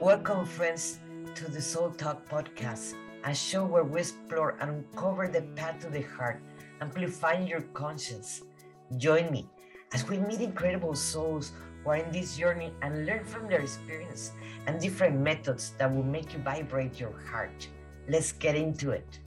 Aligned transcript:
Welcome, 0.00 0.44
friends, 0.44 1.00
to 1.36 1.50
the 1.50 1.62
Soul 1.62 1.88
Talk 1.88 2.28
podcast, 2.28 2.92
a 3.24 3.34
show 3.34 3.64
where 3.64 3.82
we 3.82 4.00
explore 4.00 4.54
and 4.60 4.84
uncover 4.84 5.26
the 5.26 5.40
path 5.56 5.80
to 5.80 5.88
the 5.88 6.02
heart, 6.02 6.42
amplifying 6.82 7.48
your 7.48 7.62
conscience. 7.72 8.42
Join 8.98 9.32
me 9.32 9.48
as 9.94 10.06
we 10.06 10.18
meet 10.18 10.42
incredible 10.42 10.94
souls 10.94 11.52
who 11.82 11.88
are 11.88 11.96
in 11.96 12.12
this 12.12 12.36
journey 12.36 12.74
and 12.82 13.06
learn 13.06 13.24
from 13.24 13.48
their 13.48 13.60
experience 13.60 14.32
and 14.66 14.78
different 14.78 15.18
methods 15.18 15.72
that 15.78 15.88
will 15.88 16.04
make 16.04 16.34
you 16.34 16.40
vibrate 16.40 17.00
your 17.00 17.18
heart. 17.32 17.66
Let's 18.06 18.32
get 18.32 18.54
into 18.54 18.90
it. 18.90 19.18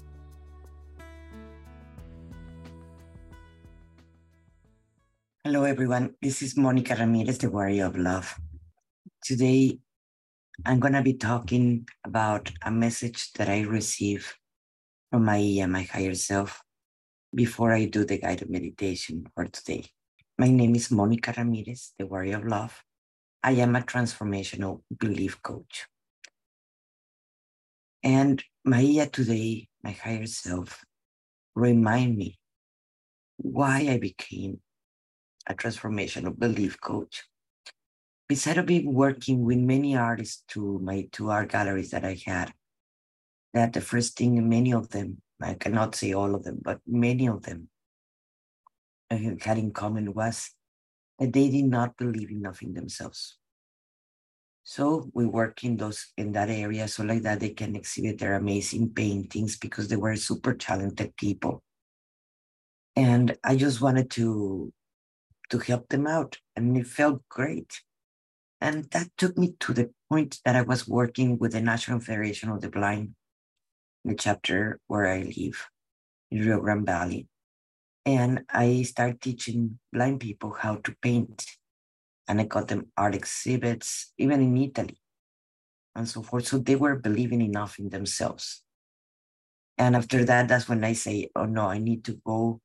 Hello, 5.44 5.64
everyone. 5.64 6.14
This 6.22 6.44
is 6.44 6.56
Monica 6.56 6.94
Ramirez, 6.94 7.40
the 7.40 7.50
Warrior 7.50 7.88
of 7.88 7.98
Love. 7.98 8.38
Today, 9.24 9.80
I'm 10.66 10.80
going 10.80 10.94
to 10.94 11.02
be 11.02 11.14
talking 11.14 11.88
about 12.04 12.52
a 12.62 12.70
message 12.70 13.32
that 13.34 13.48
I 13.48 13.62
received 13.62 14.26
from 15.10 15.24
my, 15.24 15.60
uh, 15.64 15.68
my 15.68 15.84
higher 15.84 16.14
self 16.16 16.62
before 17.34 17.72
I 17.72 17.86
do 17.86 18.04
the 18.04 18.18
guided 18.18 18.50
meditation 18.50 19.26
for 19.34 19.46
today. 19.46 19.86
My 20.38 20.50
name 20.50 20.76
is 20.76 20.92
Monica 20.92 21.34
Ramirez, 21.38 21.94
the 21.98 22.08
Warrior 22.08 22.38
of 22.38 22.46
Love. 22.46 22.84
I 23.42 23.54
am 23.54 23.76
a 23.76 23.82
transformational 23.82 24.82
belief 25.00 25.42
coach. 25.42 25.88
And 28.04 28.44
Maia 28.66 29.08
today, 29.08 29.70
my 29.82 29.92
higher 29.92 30.26
self, 30.26 30.84
remind 31.56 32.18
me 32.18 32.38
why 33.38 33.88
I 33.90 33.98
became 33.98 34.60
a 35.48 35.54
transformational 35.54 36.38
belief 36.38 36.82
coach 36.82 37.29
besides 38.30 38.62
being 38.62 38.94
working 38.94 39.44
with 39.44 39.58
many 39.58 39.98
artists 39.98 40.44
to 40.50 40.80
my 40.80 41.10
two 41.12 41.32
art 41.32 41.52
galleries 41.52 41.90
that 41.90 42.06
I 42.06 42.22
had, 42.26 42.54
that 43.56 43.74
the 43.74 43.82
first 43.82 44.16
thing, 44.16 44.48
many 44.48 44.72
of 44.72 44.90
them, 44.90 45.22
I 45.42 45.56
cannot 45.56 45.96
say 45.96 46.14
all 46.14 46.36
of 46.36 46.44
them, 46.44 46.60
but 46.62 46.80
many 46.86 47.28
of 47.28 47.42
them 47.42 47.70
had 49.10 49.58
in 49.58 49.72
common 49.72 50.14
was 50.14 50.52
that 51.18 51.34
they 51.34 51.50
did 51.50 51.66
not 51.66 51.98
believe 51.98 52.30
enough 52.30 52.62
in 52.62 52.76
themselves. 52.76 53.38
So 54.64 55.10
we 55.16 55.26
work 55.26 55.64
in 55.64 55.78
those 55.78 56.14
in 56.16 56.32
that 56.34 56.52
area 56.52 56.88
so 56.88 57.04
like 57.04 57.24
that 57.24 57.40
they 57.40 57.50
can 57.50 57.76
exhibit 57.76 58.20
their 58.20 58.36
amazing 58.36 58.90
paintings 58.90 59.58
because 59.58 59.88
they 59.88 59.96
were 59.96 60.16
super 60.16 60.54
talented 60.54 61.18
people. 61.18 61.64
And 62.96 63.36
I 63.44 63.56
just 63.56 63.82
wanted 63.82 64.12
to 64.12 64.72
to 65.50 65.58
help 65.58 65.90
them 65.90 66.06
out 66.06 66.38
and 66.56 66.78
it 66.78 66.86
felt 66.86 67.28
great 67.28 67.82
and 68.62 68.86
that 68.92 69.08
took 69.18 69.38
me 69.38 69.56
to 69.62 69.74
the 69.74 69.92
point 70.10 70.40
that 70.44 70.56
I 70.56 70.62
was 70.62 70.88
working 70.88 71.38
with 71.38 71.54
the 71.54 71.62
National 71.62 72.00
Federation 72.00 72.50
of 72.50 72.62
the 72.62 72.70
Blind, 72.70 73.16
the 74.04 74.16
chapter 74.16 74.80
where 74.88 75.08
I 75.08 75.20
live 75.22 75.68
in 76.32 76.46
Rio 76.46 76.60
Grande 76.60 76.86
Valley. 76.86 77.28
And 78.06 78.44
I 78.50 78.84
started 78.84 79.22
teaching 79.22 79.80
blind 79.94 80.20
people 80.20 80.52
how 80.52 80.76
to 80.78 80.96
paint. 81.02 81.46
And 82.28 82.42
I 82.42 82.46
got 82.46 82.68
them 82.68 82.92
art 82.98 83.16
exhibits, 83.16 84.14
even 84.18 84.42
in 84.42 84.58
Italy 84.58 85.00
and 85.96 86.08
so 86.08 86.22
forth. 86.22 86.48
So 86.48 86.58
they 86.58 86.76
were 86.76 86.96
believing 86.96 87.42
enough 87.42 87.80
in 87.80 87.90
themselves. 87.90 88.64
And 89.78 89.96
after 89.96 90.26
that, 90.26 90.48
that's 90.48 90.68
when 90.68 90.84
I 90.84 90.94
say, 90.94 91.30
oh 91.36 91.46
no, 91.46 91.68
I 91.68 91.80
need 91.80 92.04
to 92.06 92.20
go 92.26 92.62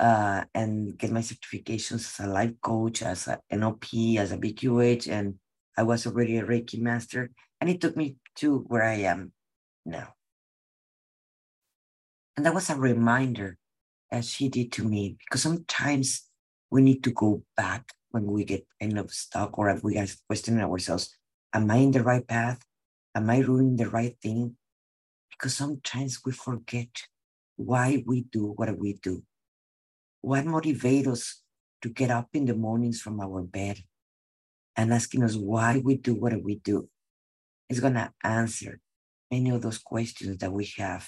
uh, 0.00 0.44
and 0.54 0.98
get 0.98 1.12
my 1.12 1.20
certifications 1.20 2.20
as 2.20 2.26
a 2.26 2.28
life 2.28 2.52
coach, 2.60 3.02
as 3.02 3.28
an 3.28 3.38
NLP, 3.52 4.18
as 4.18 4.32
a 4.32 4.38
BQH, 4.38 5.10
and 5.10 5.34
I 5.76 5.82
was 5.82 6.06
already 6.06 6.38
a 6.38 6.44
Reiki 6.44 6.80
master. 6.80 7.30
And 7.60 7.70
it 7.70 7.80
took 7.80 7.96
me 7.96 8.16
to 8.36 8.58
where 8.68 8.82
I 8.82 9.06
am 9.06 9.32
now. 9.86 10.14
And 12.36 12.44
that 12.44 12.54
was 12.54 12.68
a 12.70 12.76
reminder, 12.76 13.56
as 14.10 14.28
she 14.28 14.48
did 14.48 14.72
to 14.72 14.84
me, 14.84 15.16
because 15.24 15.42
sometimes 15.42 16.28
we 16.70 16.82
need 16.82 17.04
to 17.04 17.12
go 17.12 17.42
back 17.56 17.92
when 18.10 18.26
we 18.26 18.44
get 18.44 18.66
kind 18.80 18.98
of 18.98 19.10
stuck 19.12 19.58
or 19.58 19.70
if 19.70 19.82
we 19.82 19.98
are 19.98 20.06
questioning 20.26 20.62
ourselves 20.62 21.16
Am 21.54 21.70
I 21.70 21.76
in 21.76 21.92
the 21.92 22.02
right 22.02 22.26
path? 22.26 22.58
Am 23.14 23.30
I 23.30 23.40
doing 23.40 23.76
the 23.76 23.88
right 23.88 24.16
thing? 24.20 24.56
Because 25.30 25.54
sometimes 25.56 26.20
we 26.26 26.32
forget 26.32 26.88
why 27.54 28.02
we 28.04 28.22
do 28.22 28.54
what 28.56 28.76
we 28.76 28.94
do 28.94 29.22
what 30.24 30.46
motivates 30.46 31.06
us 31.06 31.42
to 31.82 31.90
get 31.90 32.10
up 32.10 32.28
in 32.32 32.46
the 32.46 32.54
mornings 32.54 33.00
from 33.00 33.20
our 33.20 33.42
bed 33.42 33.78
and 34.74 34.92
asking 34.92 35.22
us 35.22 35.36
why 35.36 35.82
we 35.84 35.96
do 35.98 36.14
what 36.14 36.32
we 36.42 36.56
do 36.56 36.88
is 37.68 37.78
going 37.78 37.92
to 37.92 38.10
answer 38.22 38.80
many 39.30 39.50
of 39.50 39.60
those 39.60 39.78
questions 39.78 40.38
that 40.38 40.50
we 40.50 40.72
have 40.78 41.06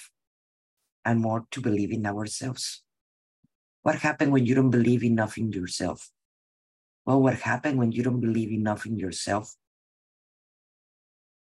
and 1.03 1.19
more 1.19 1.45
to 1.49 1.61
believe 1.61 1.91
in 1.91 2.05
ourselves. 2.05 2.83
What 3.81 3.95
happens 3.95 4.29
when 4.29 4.45
you 4.45 4.53
don't 4.53 4.69
believe 4.69 5.03
enough 5.03 5.37
in 5.37 5.51
yourself? 5.51 6.11
Well, 7.03 7.21
what 7.21 7.39
happens 7.39 7.75
when 7.75 7.91
you 7.91 8.03
don't 8.03 8.19
believe 8.19 8.51
enough 8.51 8.85
in 8.85 8.97
yourself? 8.97 9.55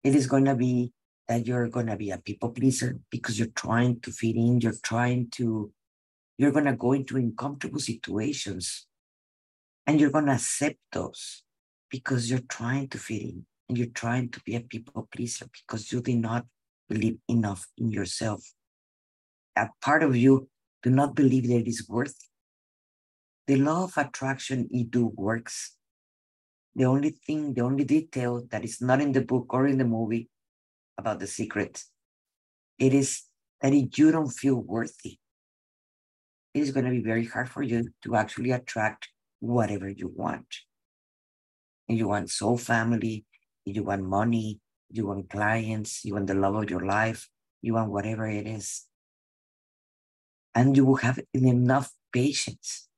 It 0.03 0.15
is 0.15 0.25
going 0.25 0.45
to 0.45 0.55
be 0.55 0.93
that 1.27 1.45
you're 1.45 1.67
going 1.67 1.87
to 1.87 1.95
be 1.95 2.09
a 2.09 2.17
people 2.17 2.49
pleaser 2.49 2.97
because 3.11 3.37
you're 3.37 3.55
trying 3.55 3.99
to 3.99 4.11
fit 4.11 4.35
in, 4.35 4.61
you're 4.61 4.81
trying 4.83 5.29
to 5.33 5.71
you're 6.41 6.51
going 6.51 6.65
to 6.65 6.73
go 6.73 6.93
into 6.93 7.17
uncomfortable 7.17 7.79
situations 7.79 8.87
and 9.85 10.01
you're 10.01 10.09
going 10.09 10.25
to 10.25 10.31
accept 10.31 10.79
those 10.91 11.43
because 11.91 12.31
you're 12.31 12.47
trying 12.49 12.87
to 12.87 12.97
fit 12.97 13.21
in 13.21 13.45
and 13.69 13.77
you're 13.77 13.93
trying 13.93 14.27
to 14.27 14.41
be 14.43 14.55
a 14.55 14.61
people 14.61 15.07
pleaser 15.15 15.45
because 15.53 15.91
you 15.91 16.01
do 16.01 16.15
not 16.15 16.47
believe 16.89 17.19
enough 17.29 17.67
in 17.77 17.91
yourself. 17.91 18.41
A 19.55 19.69
part 19.83 20.01
of 20.01 20.15
you 20.15 20.49
do 20.81 20.89
not 20.89 21.13
believe 21.13 21.47
that 21.47 21.57
it 21.57 21.67
is 21.67 21.87
worth. 21.87 22.17
The 23.45 23.57
law 23.57 23.83
of 23.83 23.95
attraction, 23.95 24.67
it 24.71 24.89
do 24.89 25.13
works. 25.15 25.77
The 26.73 26.85
only 26.85 27.11
thing, 27.11 27.53
the 27.53 27.61
only 27.61 27.83
detail 27.83 28.47
that 28.49 28.63
is 28.63 28.81
not 28.81 28.99
in 28.99 29.11
the 29.11 29.21
book 29.21 29.53
or 29.53 29.67
in 29.67 29.77
the 29.77 29.85
movie 29.85 30.27
about 30.97 31.19
the 31.19 31.27
secret, 31.27 31.83
it 32.79 32.95
is 32.95 33.21
that 33.61 33.73
you 33.75 34.11
don't 34.11 34.31
feel 34.31 34.55
worthy 34.55 35.19
it 36.53 36.59
is 36.59 36.71
going 36.71 36.85
to 36.85 36.91
be 36.91 37.01
very 37.01 37.25
hard 37.25 37.49
for 37.49 37.63
you 37.63 37.89
to 38.03 38.15
actually 38.15 38.51
attract 38.51 39.09
whatever 39.39 39.89
you 39.89 40.11
want. 40.13 40.47
And 41.87 41.97
you 41.97 42.07
want 42.07 42.29
soul 42.29 42.57
family, 42.57 43.25
you 43.65 43.83
want 43.83 44.03
money, 44.03 44.59
you 44.89 45.07
want 45.07 45.29
clients, 45.29 46.03
you 46.05 46.13
want 46.13 46.27
the 46.27 46.35
love 46.35 46.55
of 46.55 46.69
your 46.69 46.85
life, 46.85 47.29
you 47.61 47.73
want 47.73 47.91
whatever 47.91 48.27
it 48.27 48.47
is. 48.47 48.85
And 50.53 50.75
you 50.75 50.85
will 50.85 50.97
have 50.97 51.19
enough 51.33 51.91
patience 52.11 52.89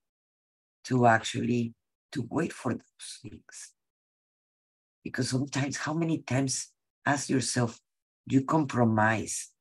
to 0.85 1.05
actually 1.05 1.73
to 2.11 2.27
wait 2.29 2.51
for 2.51 2.73
those 2.73 3.19
things. 3.21 3.73
Because 5.03 5.29
sometimes, 5.29 5.77
how 5.77 5.93
many 5.93 6.19
times 6.19 6.71
ask 7.05 7.29
yourself, 7.29 7.79
you 8.25 8.43
compromise 8.43 9.52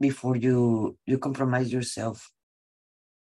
before 0.00 0.36
you 0.36 0.96
you 1.06 1.18
compromise 1.18 1.72
yourself 1.72 2.30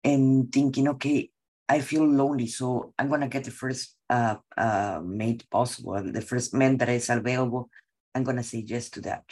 and 0.04 0.52
thinking 0.52 0.88
okay 0.88 1.30
i 1.70 1.80
feel 1.80 2.06
lonely 2.06 2.48
so 2.48 2.94
i'm 2.98 3.08
going 3.08 3.22
to 3.22 3.28
get 3.28 3.44
the 3.44 3.52
first 3.52 3.96
uh, 4.10 4.36
uh, 4.58 5.00
mate 5.04 5.46
possible 5.50 6.02
the 6.02 6.22
first 6.22 6.54
man 6.54 6.78
that 6.78 6.90
is 6.90 7.10
available 7.10 7.70
i'm 8.16 8.24
going 8.24 8.38
to 8.38 8.44
say 8.44 8.64
yes 8.66 8.90
to 8.90 9.02
that. 9.02 9.24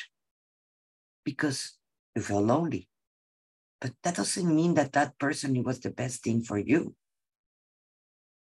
Because 1.25 1.77
you 2.15 2.21
feel 2.21 2.41
lonely. 2.41 2.87
But 3.81 3.93
that 4.03 4.15
doesn't 4.15 4.55
mean 4.55 4.73
that 4.75 4.93
that 4.93 5.17
person 5.19 5.55
it 5.55 5.65
was 5.65 5.79
the 5.79 5.89
best 5.91 6.23
thing 6.23 6.41
for 6.41 6.57
you. 6.57 6.95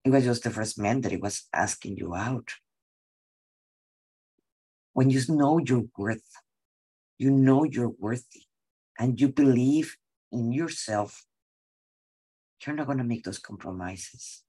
It 0.03 0.09
was 0.09 0.25
just 0.25 0.43
the 0.43 0.49
first 0.49 0.77
man 0.79 1.01
that 1.01 1.11
he 1.11 1.17
was 1.17 1.47
asking 1.53 1.97
you 1.97 2.13
out. 2.15 2.49
When 4.93 5.09
you 5.09 5.21
know 5.29 5.59
your 5.59 5.85
worth 5.97 6.29
you 7.17 7.31
know 7.31 7.63
you're 7.63 7.93
worthy 7.99 8.47
and 8.99 9.19
you 9.19 9.29
believe 9.29 9.97
in 10.31 10.51
yourself, 10.51 11.25
you're 12.65 12.75
not 12.75 12.85
going 12.85 12.97
to 12.97 13.03
make 13.03 13.23
those 13.23 13.39
compromises. 13.39 14.43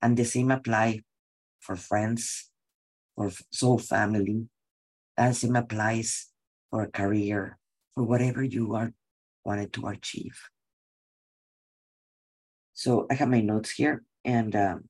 And 0.00 0.16
the 0.16 0.24
same 0.24 0.50
apply 0.50 1.00
for 1.60 1.76
friends, 1.76 2.50
for 3.14 3.30
soul 3.50 3.78
family. 3.78 4.48
That 5.16 5.36
same 5.36 5.56
applies 5.56 6.28
for 6.70 6.82
a 6.82 6.90
career, 6.90 7.58
for 7.94 8.04
whatever 8.04 8.42
you 8.42 8.74
are 8.74 8.92
wanted 9.44 9.72
to 9.74 9.86
achieve. 9.88 10.38
So 12.72 13.06
I 13.10 13.14
have 13.14 13.28
my 13.28 13.40
notes 13.40 13.70
here, 13.70 14.02
and 14.24 14.54
um, 14.56 14.88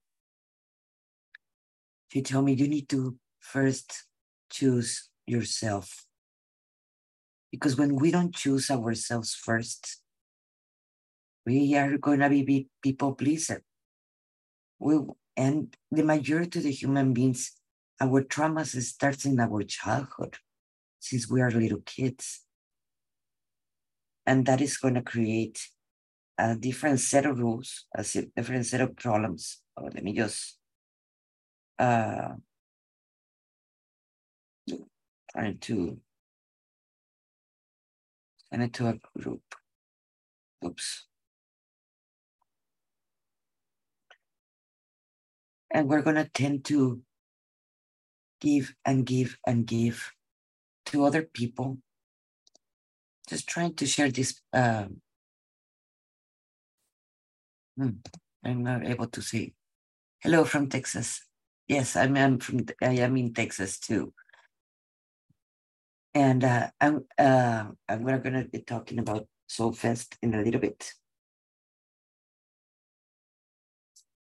she 2.09 2.23
told 2.23 2.47
me 2.47 2.55
you 2.55 2.69
need 2.69 2.89
to 2.89 3.17
first 3.41 4.05
choose 4.51 5.11
yourself 5.27 6.07
because 7.55 7.77
when 7.77 7.95
we 7.95 8.11
don't 8.11 8.35
choose 8.35 8.69
ourselves 8.69 9.33
first, 9.33 10.01
we 11.47 11.77
are 11.77 11.97
going 11.99 12.19
to 12.19 12.29
be 12.29 12.69
people 12.83 13.15
pleaser. 13.15 13.63
We, 14.81 14.99
and 15.37 15.73
the 15.93 16.03
majority 16.03 16.59
of 16.59 16.65
the 16.65 16.73
human 16.73 17.13
beings 17.13 17.53
our 18.01 18.25
traumas 18.25 18.75
starts 18.83 19.25
in 19.25 19.39
our 19.39 19.63
childhood 19.63 20.37
since 20.99 21.31
we 21.31 21.43
are 21.43 21.51
little 21.53 21.83
kids. 21.87 22.41
And 24.27 24.47
that 24.47 24.61
is 24.61 24.77
going 24.77 24.95
to 24.95 25.03
create 25.03 25.61
a 26.37 26.57
different 26.57 26.99
set 26.99 27.25
of 27.25 27.39
rules, 27.39 27.87
a 27.95 28.05
different 28.35 28.67
set 28.67 28.81
of 28.81 28.97
problems. 28.97 29.63
Oh, 29.77 29.85
let 29.85 30.03
me 30.03 30.13
just 30.13 30.59
uh, 31.79 32.35
trying 35.31 35.59
to 35.59 36.01
send 38.55 38.63
it 38.63 38.73
to 38.73 38.87
a 38.87 39.21
group. 39.21 39.43
Oops. 40.65 41.07
And 45.73 45.89
we're 45.89 46.03
going 46.03 46.17
to 46.23 46.31
tend 46.33 46.65
to 46.67 47.03
give 48.41 48.73
and 48.87 49.05
give 49.05 49.37
and 49.45 49.67
give 49.67 50.13
to 50.87 51.05
other 51.05 51.23
people. 51.23 51.79
Just 53.29 53.49
trying 53.49 53.75
to 53.75 53.87
share 53.87 54.11
this. 54.13 54.41
Um, 54.53 55.01
hmm, 57.77 57.99
I'm 58.45 58.63
not 58.63 58.87
able 58.87 59.09
to 59.09 59.21
see. 59.21 59.55
Hello 60.21 60.45
from 60.45 60.69
Texas. 60.69 61.27
Yes, 61.67 61.97
I'm, 61.97 62.17
I'm 62.17 62.39
from. 62.39 62.61
I 62.81 62.99
am 63.03 63.17
in 63.17 63.35
Texas 63.35 63.81
too. 63.81 64.13
And 66.15 66.45
uh, 66.45 66.71
I'm 66.81 67.05
uh, 67.19 67.65
I'm 67.89 68.05
going 68.05 68.35
to 68.35 68.49
be 68.51 68.61
talking 68.61 68.99
about 69.01 69.27
Soulfest 69.49 70.17
in 70.23 70.35
a 70.35 70.43
little 70.43 70.61
bit. 70.61 70.93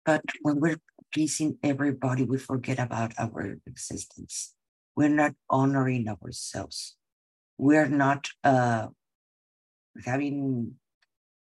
But 0.04 0.22
when 0.42 0.60
we're 0.60 0.80
pleasing 1.12 1.58
everybody, 1.62 2.24
we 2.24 2.38
forget 2.38 2.78
about 2.78 3.12
our 3.18 3.56
existence. 3.66 4.54
We're 4.96 5.08
not 5.08 5.34
honoring 5.48 6.08
ourselves. 6.08 6.96
We're 7.56 7.88
not 7.88 8.28
uh, 8.44 8.88
having 10.04 10.74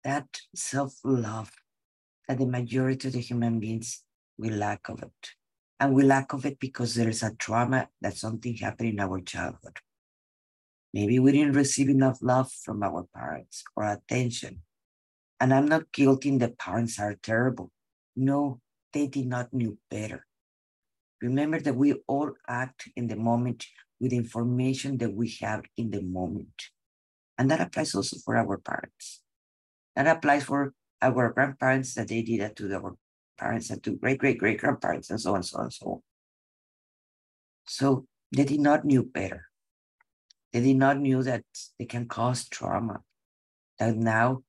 that 0.05 0.41
self 0.55 0.95
love 1.05 1.51
that 2.29 2.39
the 2.39 2.47
majority 2.47 3.09
of 3.09 3.15
the 3.15 3.21
human 3.21 3.61
beings 3.61 4.03
we 4.39 4.51
lack 4.51 4.89
of 4.89 5.03
it. 5.03 5.31
And 5.79 5.95
we 5.95 6.05
lack 6.05 6.33
of 6.33 6.47
it 6.47 6.59
because 6.61 6.95
there 6.95 7.09
is 7.09 7.23
a 7.23 7.35
trauma 7.35 7.89
that 8.01 8.17
something 8.17 8.57
happened 8.57 8.91
in 8.91 9.01
our 9.01 9.21
childhood. 9.21 9.79
Maybe 10.93 11.19
we 11.19 11.33
didn't 11.33 11.57
receive 11.57 11.89
enough 11.89 12.19
love 12.21 12.53
from 12.53 12.83
our 12.83 13.07
parents 13.15 13.65
or 13.75 13.85
attention. 13.85 14.61
And 15.41 15.53
I'm 15.53 15.67
not 15.67 15.91
guilty 15.93 16.37
the 16.37 16.51
parents 16.51 17.01
are 17.01 17.17
terrible. 17.23 17.71
No, 18.15 18.61
they 18.93 19.07
did 19.07 19.27
not 19.27 19.53
know 19.53 19.77
better. 19.91 20.27
Remember 21.23 21.61
that 21.61 21.77
we 21.77 21.95
all 22.07 22.33
act 22.47 22.89
in 22.97 23.07
the 23.07 23.17
moment 23.17 23.67
with 24.01 24.13
information 24.13 24.99
that 24.99 25.15
we 25.15 25.37
have 25.41 25.65
in 25.77 25.91
the 25.91 26.03
moment. 26.03 26.71
And 27.39 27.51
that 27.51 27.61
applies 27.61 27.95
also 27.95 28.19
for 28.25 28.37
our 28.37 28.59
parents. 28.59 29.23
That 29.97 30.07
applies 30.07 30.45
for 30.45 30.75
our 31.01 31.33
grandparents 31.33 31.95
that 31.95 32.09
they 32.09 32.23
did 32.23 32.41
that 32.41 32.57
to 32.57 32.75
our 32.75 32.97
parents 33.39 33.71
and 33.71 33.83
to 33.83 33.97
great 33.97 34.19
great 34.19 34.39
great 34.39 34.61
grandparents 34.61 35.11
and 35.11 35.21
so 35.21 35.31
on 35.31 35.37
and 35.37 35.47
so 35.47 35.59
on 35.59 35.65
and 35.65 35.73
so 35.73 35.87
on. 35.87 36.03
So 37.67 38.07
they 38.31 38.45
did 38.45 38.61
not 38.61 38.85
know 38.85 39.03
better. 39.03 39.52
They 40.53 40.61
did 40.61 40.77
not 40.77 41.01
know 41.01 41.23
that 41.23 41.45
they 41.79 41.87
can 41.87 42.07
cause 42.07 42.49
trauma. 42.49 43.01
That 43.79 43.97
now, 43.97 44.43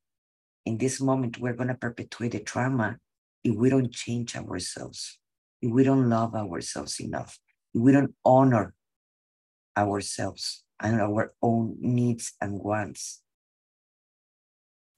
in 0.66 0.78
this 0.78 1.00
moment, 1.00 1.40
we're 1.40 1.54
going 1.54 1.70
to 1.70 1.76
perpetuate 1.76 2.34
the 2.34 2.40
trauma 2.40 2.98
if 3.44 3.56
we 3.56 3.70
don't 3.70 3.92
change 3.92 4.36
ourselves, 4.36 5.20
if 5.62 5.72
we 5.72 5.84
don't 5.84 6.10
love 6.10 6.36
ourselves 6.36 7.00
enough, 7.00 7.40
if 7.74 7.82
we 7.82 7.92
don't 7.92 8.14
honor 8.24 8.74
ourselves 9.78 10.64
and 10.82 11.00
our 11.02 11.34
own 11.42 11.78
needs 11.80 12.34
and 12.42 12.60
wants. 12.60 13.22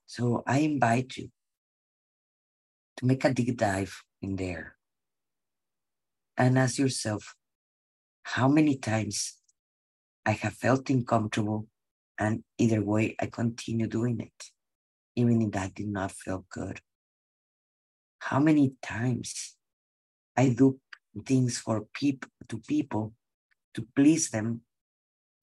So 0.07 0.43
I 0.45 0.59
invite 0.59 1.17
you 1.17 1.29
to 2.97 3.05
make 3.05 3.23
a 3.25 3.33
deep 3.33 3.57
dive 3.57 4.03
in 4.21 4.35
there 4.35 4.75
and 6.37 6.57
ask 6.57 6.77
yourself 6.77 7.35
how 8.23 8.47
many 8.47 8.77
times 8.77 9.37
I 10.25 10.31
have 10.31 10.53
felt 10.53 10.89
uncomfortable, 10.89 11.67
and 12.17 12.43
either 12.57 12.81
way, 12.81 13.15
I 13.19 13.27
continue 13.27 13.87
doing 13.87 14.19
it, 14.19 14.45
even 15.15 15.41
if 15.41 15.51
that 15.51 15.75
did 15.75 15.87
not 15.87 16.11
feel 16.11 16.45
good 16.49 16.81
how 18.25 18.39
many 18.39 18.73
times 18.81 19.55
I 20.35 20.49
do 20.49 20.79
things 21.25 21.59
for 21.59 21.85
people 21.93 22.29
to 22.49 22.57
people 22.57 23.13
to 23.75 23.87
please 23.95 24.29
them 24.31 24.61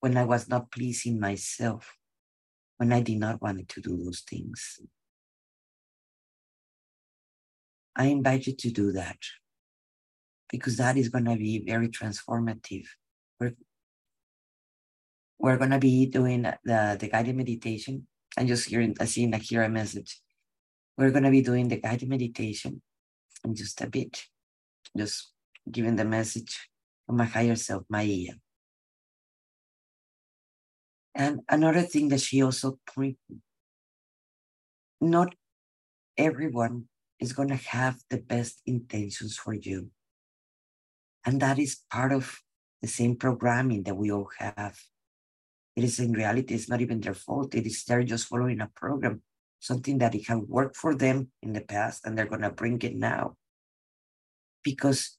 when 0.01 0.17
I 0.17 0.25
was 0.25 0.49
not 0.49 0.69
pleasing 0.69 1.17
myself, 1.17 1.95
when 2.77 2.91
I 2.91 3.01
did 3.01 3.19
not 3.19 3.41
want 3.41 3.69
to 3.69 3.81
do 3.81 3.95
those 4.03 4.21
things. 4.29 4.81
I 7.95 8.07
invite 8.07 8.47
you 8.47 8.55
to 8.55 8.69
do 8.69 8.91
that 8.91 9.19
because 10.49 10.75
that 10.77 10.97
is 10.97 11.07
going 11.07 11.25
to 11.25 11.37
be 11.37 11.63
very 11.65 11.87
transformative. 11.87 12.85
We're 15.39 15.57
going 15.57 15.71
to 15.71 15.79
be 15.79 16.05
doing 16.05 16.43
the, 16.43 16.97
the 16.99 17.09
guided 17.11 17.35
meditation. 17.35 18.07
I'm 18.37 18.47
just 18.47 18.69
hearing, 18.69 18.95
I 18.99 19.05
see 19.05 19.27
like 19.27 19.43
here 19.43 19.63
a 19.63 19.69
message. 19.69 20.21
We're 20.97 21.11
going 21.11 21.23
to 21.23 21.31
be 21.31 21.41
doing 21.41 21.67
the 21.67 21.77
guided 21.79 22.09
meditation 22.09 22.81
in 23.43 23.55
just 23.55 23.81
a 23.81 23.87
bit, 23.87 24.23
just 24.97 25.31
giving 25.69 25.95
the 25.95 26.05
message 26.05 26.69
of 27.09 27.15
my 27.15 27.25
higher 27.25 27.55
self, 27.55 27.83
Maia. 27.89 28.33
And 31.15 31.41
another 31.49 31.81
thing 31.81 32.09
that 32.09 32.21
she 32.21 32.41
also 32.41 32.79
pointed, 32.87 33.17
not 34.99 35.35
everyone 36.17 36.85
is 37.19 37.33
going 37.33 37.49
to 37.49 37.55
have 37.55 37.97
the 38.09 38.17
best 38.17 38.61
intentions 38.65 39.37
for 39.37 39.53
you. 39.53 39.89
And 41.25 41.39
that 41.41 41.59
is 41.59 41.81
part 41.91 42.11
of 42.11 42.41
the 42.81 42.87
same 42.87 43.15
programming 43.15 43.83
that 43.83 43.95
we 43.95 44.11
all 44.11 44.29
have. 44.39 44.77
It 45.75 45.83
is 45.83 45.99
in 45.99 46.13
reality, 46.13 46.53
it's 46.53 46.69
not 46.69 46.81
even 46.81 47.01
their 47.01 47.13
fault. 47.13 47.55
It 47.55 47.65
is 47.65 47.83
they're 47.83 48.03
just 48.03 48.27
following 48.27 48.61
a 48.61 48.67
program 48.67 49.21
something 49.59 49.97
that 49.97 50.13
it 50.13 50.25
can 50.25 50.45
work 50.47 50.75
for 50.75 50.93
them 50.93 51.29
in 51.41 51.53
the 51.53 51.61
past 51.61 52.05
and 52.05 52.17
they're 52.17 52.27
to 52.27 52.49
bring 52.49 52.81
it 52.81 52.95
now. 52.95 53.35
Because 54.61 55.17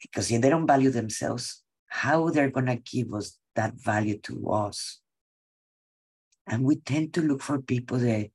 because 0.00 0.30
if 0.30 0.40
they 0.40 0.50
don't 0.50 0.66
value 0.66 0.90
themselves 0.90 1.64
how 1.94 2.28
they're 2.28 2.50
to 2.66 2.76
give 2.76 3.14
us 3.14 3.38
that 3.54 3.74
value 3.74 4.18
to 4.18 4.50
us? 4.50 5.00
And 6.46 6.64
we 6.64 6.76
tend 6.76 7.14
to 7.14 7.22
look 7.22 7.40
for 7.40 7.62
people 7.62 7.98
that 7.98 8.30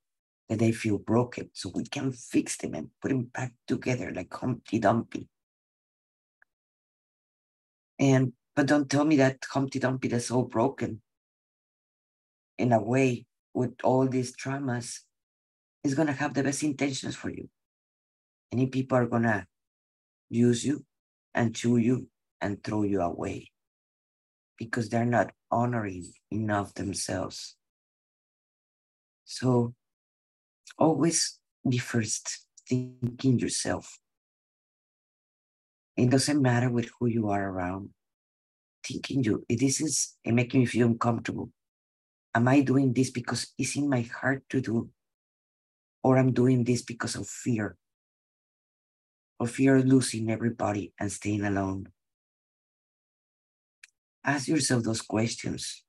that 0.48 0.58
they 0.58 0.72
feel 0.72 0.98
broken 0.98 1.48
so 1.52 1.70
we 1.72 1.84
can 1.84 2.10
fix 2.10 2.56
them 2.56 2.74
and 2.74 2.88
put 3.00 3.10
them 3.10 3.24
back 3.32 3.52
together 3.68 4.10
like 4.12 4.34
humpty 4.34 4.80
dumpty. 4.80 5.28
And 8.00 8.32
but 8.60 8.66
don't 8.66 8.90
tell 8.90 9.06
me 9.06 9.16
that 9.16 9.42
humpty 9.50 9.78
dumpty 9.78 10.08
is 10.08 10.26
so 10.26 10.42
broken 10.42 11.00
in 12.58 12.72
a 12.72 12.82
way 12.82 13.24
with 13.54 13.72
all 13.82 14.06
these 14.06 14.36
traumas 14.36 14.98
is 15.82 15.94
going 15.94 16.08
to 16.08 16.12
have 16.12 16.34
the 16.34 16.42
best 16.42 16.62
intentions 16.62 17.16
for 17.16 17.30
you. 17.30 17.48
Any 18.52 18.66
people 18.66 18.98
are 18.98 19.06
going 19.06 19.22
to 19.22 19.46
use 20.28 20.62
you 20.62 20.84
and 21.32 21.54
chew 21.54 21.78
you 21.78 22.08
and 22.42 22.62
throw 22.62 22.82
you 22.82 23.00
away 23.00 23.50
because 24.58 24.90
they're 24.90 25.06
not 25.06 25.32
honoring 25.50 26.12
enough 26.30 26.74
themselves. 26.74 27.56
So 29.24 29.72
always 30.76 31.38
be 31.66 31.78
first 31.78 32.44
thinking 32.68 33.38
yourself. 33.38 33.98
It 35.96 36.10
doesn't 36.10 36.42
matter 36.42 36.68
with 36.68 36.90
who 37.00 37.06
you 37.06 37.30
are 37.30 37.48
around. 37.48 37.94
Thinking 38.90 39.22
you, 39.22 39.44
this 39.48 39.80
is 39.80 40.16
making 40.24 40.60
me 40.60 40.66
feel 40.66 40.88
uncomfortable 40.88 41.50
am 42.34 42.48
I 42.48 42.60
doing 42.60 42.92
this 42.92 43.10
because 43.10 43.52
it's 43.58 43.76
in 43.76 43.88
my 43.88 44.02
heart 44.02 44.42
to 44.50 44.60
do? 44.60 44.90
Or 46.02 46.16
I'm 46.16 46.32
doing 46.32 46.64
this 46.64 46.82
because 46.82 47.14
of 47.14 47.28
fear, 47.28 47.76
or 49.38 49.46
fear 49.46 49.76
of 49.76 49.84
losing 49.84 50.30
everybody 50.30 50.92
and 50.98 51.12
staying 51.12 51.44
alone? 51.44 51.88
Ask 54.24 54.48
yourself 54.48 54.82
those 54.82 55.02
questions, 55.02 55.84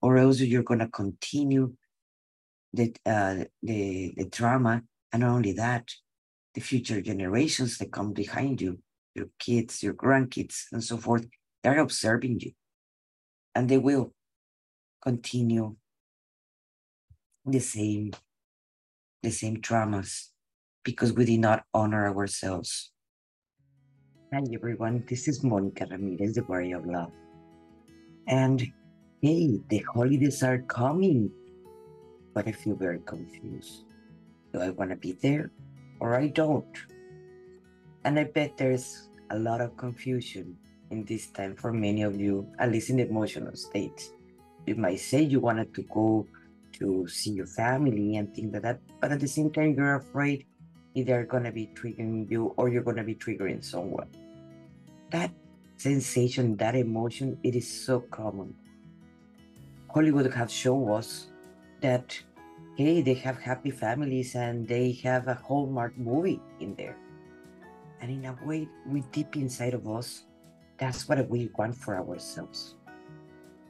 or 0.00 0.16
else 0.16 0.40
you're 0.40 0.62
going 0.62 0.80
to 0.80 0.88
continue 0.88 1.74
the, 2.72 2.94
uh, 3.04 3.44
the, 3.62 4.14
the 4.16 4.28
trauma. 4.30 4.82
And 5.12 5.22
not 5.22 5.30
only 5.30 5.52
that, 5.52 5.88
the 6.54 6.60
future 6.60 7.00
generations 7.00 7.78
that 7.78 7.92
come 7.92 8.12
behind 8.12 8.60
you, 8.60 8.78
your 9.14 9.26
kids, 9.40 9.82
your 9.82 9.94
grandkids, 9.94 10.66
and 10.70 10.82
so 10.82 10.98
forth, 10.98 11.26
they're 11.64 11.80
observing 11.80 12.38
you. 12.40 12.52
And 13.56 13.68
they 13.68 13.78
will 13.78 14.12
continue 15.02 15.76
the 17.44 17.60
same 17.60 18.12
the 19.22 19.30
same 19.30 19.60
traumas 19.60 20.28
because 20.84 21.12
we 21.12 21.24
did 21.24 21.40
not 21.40 21.64
honor 21.72 22.08
ourselves 22.08 22.92
Hi 24.32 24.42
everyone, 24.52 25.04
this 25.08 25.28
is 25.28 25.44
Monica 25.44 25.86
Ramirez, 25.88 26.34
the 26.34 26.42
Warrior 26.42 26.78
of 26.78 26.86
Love. 26.86 27.12
And 28.26 28.60
hey, 29.22 29.60
the 29.68 29.78
holidays 29.94 30.42
are 30.42 30.58
coming, 30.58 31.30
but 32.34 32.48
I 32.48 32.52
feel 32.52 32.74
very 32.74 32.98
confused. 33.06 33.84
Do 34.52 34.60
I 34.60 34.70
want 34.70 34.90
to 34.90 34.96
be 34.96 35.12
there 35.12 35.52
or 36.00 36.16
I 36.16 36.28
don't? 36.28 36.76
And 38.04 38.18
I 38.18 38.24
bet 38.24 38.56
there's 38.56 39.08
a 39.30 39.38
lot 39.38 39.60
of 39.60 39.76
confusion 39.76 40.56
in 40.94 41.04
this 41.04 41.26
time 41.28 41.56
for 41.56 41.72
many 41.72 42.02
of 42.02 42.18
you, 42.18 42.46
at 42.58 42.70
least 42.70 42.90
in 42.90 42.96
the 42.96 43.06
emotional 43.08 43.54
states. 43.54 44.10
You 44.66 44.76
might 44.76 45.00
say 45.00 45.22
you 45.22 45.40
wanted 45.40 45.74
to 45.74 45.82
go 45.82 46.26
to 46.78 47.06
see 47.08 47.30
your 47.30 47.46
family 47.46 48.16
and 48.16 48.34
things 48.34 48.52
like 48.52 48.62
that, 48.62 48.80
but 49.00 49.12
at 49.12 49.20
the 49.20 49.28
same 49.28 49.50
time, 49.50 49.74
you're 49.74 49.96
afraid 49.96 50.46
either 50.94 51.24
going 51.24 51.44
to 51.44 51.52
be 51.52 51.70
triggering 51.74 52.30
you 52.30 52.54
or 52.56 52.68
you're 52.68 52.82
going 52.82 52.96
to 52.96 53.04
be 53.04 53.14
triggering 53.14 53.62
someone 53.62 54.06
that 55.14 55.30
sensation, 55.76 56.56
that 56.56 56.74
emotion, 56.74 57.38
it 57.42 57.54
is 57.54 57.68
so 57.68 58.00
common. 58.00 58.54
Hollywood 59.92 60.32
have 60.34 60.50
shown 60.50 60.90
us 60.90 61.28
that, 61.80 62.18
hey, 62.76 63.00
they 63.00 63.14
have 63.14 63.38
happy 63.38 63.70
families 63.70 64.34
and 64.34 64.66
they 64.66 64.90
have 65.04 65.28
a 65.28 65.34
Hallmark 65.34 65.96
movie 65.96 66.40
in 66.58 66.74
there. 66.74 66.96
And 68.00 68.10
in 68.10 68.24
a 68.26 68.36
way, 68.44 68.68
we 68.86 69.02
deep 69.12 69.36
inside 69.36 69.74
of 69.74 69.86
us, 69.86 70.24
that's 70.84 71.08
what 71.08 71.16
we 71.30 71.48
want 71.56 71.74
for 71.74 71.96
ourselves. 71.96 72.76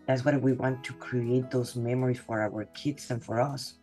That's 0.06 0.24
what 0.24 0.34
we 0.42 0.52
want 0.52 0.82
to 0.82 0.92
create 0.94 1.48
those 1.48 1.76
memories 1.76 2.18
for 2.18 2.42
our 2.42 2.66
kids 2.74 3.08
and 3.10 3.22
for 3.22 3.38
us. 3.40 3.78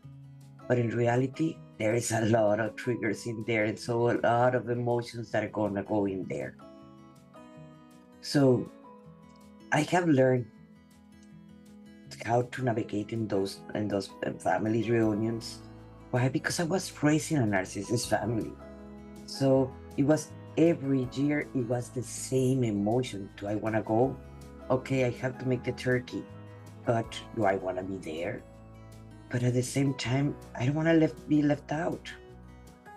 But 0.67 0.77
in 0.77 0.89
reality, 0.91 1.55
there 1.79 1.95
is 1.95 2.11
a 2.11 2.27
lot 2.27 2.59
of 2.59 2.75
triggers 2.75 3.25
in 3.25 3.45
there, 3.47 3.71
and 3.71 3.79
so 3.79 4.11
a 4.11 4.19
lot 4.19 4.53
of 4.53 4.69
emotions 4.69 5.31
that 5.31 5.45
are 5.45 5.55
gonna 5.55 5.81
go 5.81 6.05
in 6.11 6.27
there. 6.27 6.59
So 8.19 8.69
I 9.71 9.87
have 9.95 10.11
learned 10.11 10.45
how 12.25 12.43
to 12.51 12.63
navigate 12.63 13.15
in 13.15 13.31
those 13.31 13.63
in 13.75 13.87
those 13.87 14.11
uh, 14.27 14.35
family 14.43 14.83
reunions. 14.83 15.63
Why? 16.11 16.27
Because 16.27 16.59
I 16.59 16.67
was 16.67 16.91
raised 17.01 17.31
in 17.31 17.39
a 17.39 17.47
narcissist 17.47 18.11
family. 18.11 18.51
So 19.25 19.71
it 19.95 20.03
was 20.03 20.35
every 20.57 21.07
year 21.13 21.47
it 21.53 21.65
was 21.67 21.89
the 21.89 22.03
same 22.03 22.63
emotion. 22.63 23.29
Do 23.37 23.47
I 23.47 23.55
wanna 23.55 23.81
go? 23.81 24.15
Okay, 24.69 25.05
I 25.05 25.11
have 25.21 25.37
to 25.39 25.45
make 25.47 25.63
the 25.63 25.71
turkey. 25.73 26.23
But 26.85 27.19
do 27.35 27.45
I 27.45 27.55
wanna 27.55 27.83
be 27.83 27.97
there? 27.97 28.43
But 29.29 29.43
at 29.43 29.53
the 29.53 29.63
same 29.63 29.93
time, 29.95 30.35
I 30.55 30.65
don't 30.65 30.75
wanna 30.75 30.93
left, 30.93 31.27
be 31.29 31.41
left 31.41 31.71
out. 31.71 32.11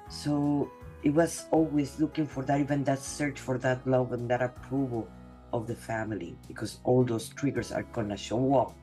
So 0.09 0.71
it 1.03 1.11
was 1.13 1.47
always 1.51 2.01
looking 2.01 2.27
for 2.27 2.43
that, 2.45 2.61
even 2.61 2.85
that 2.85 2.99
search 2.99 3.39
for 3.39 3.59
that 3.59 3.87
love 3.87 4.13
and 4.13 4.29
that 4.31 4.43
approval 4.43 5.09
of 5.53 5.67
the 5.67 5.75
family, 5.75 6.37
because 6.49 6.79
all 6.85 7.05
those 7.05 7.29
triggers 7.29 7.71
are 7.73 7.85
gonna 7.93 8.17
show 8.17 8.55
up 8.57 8.75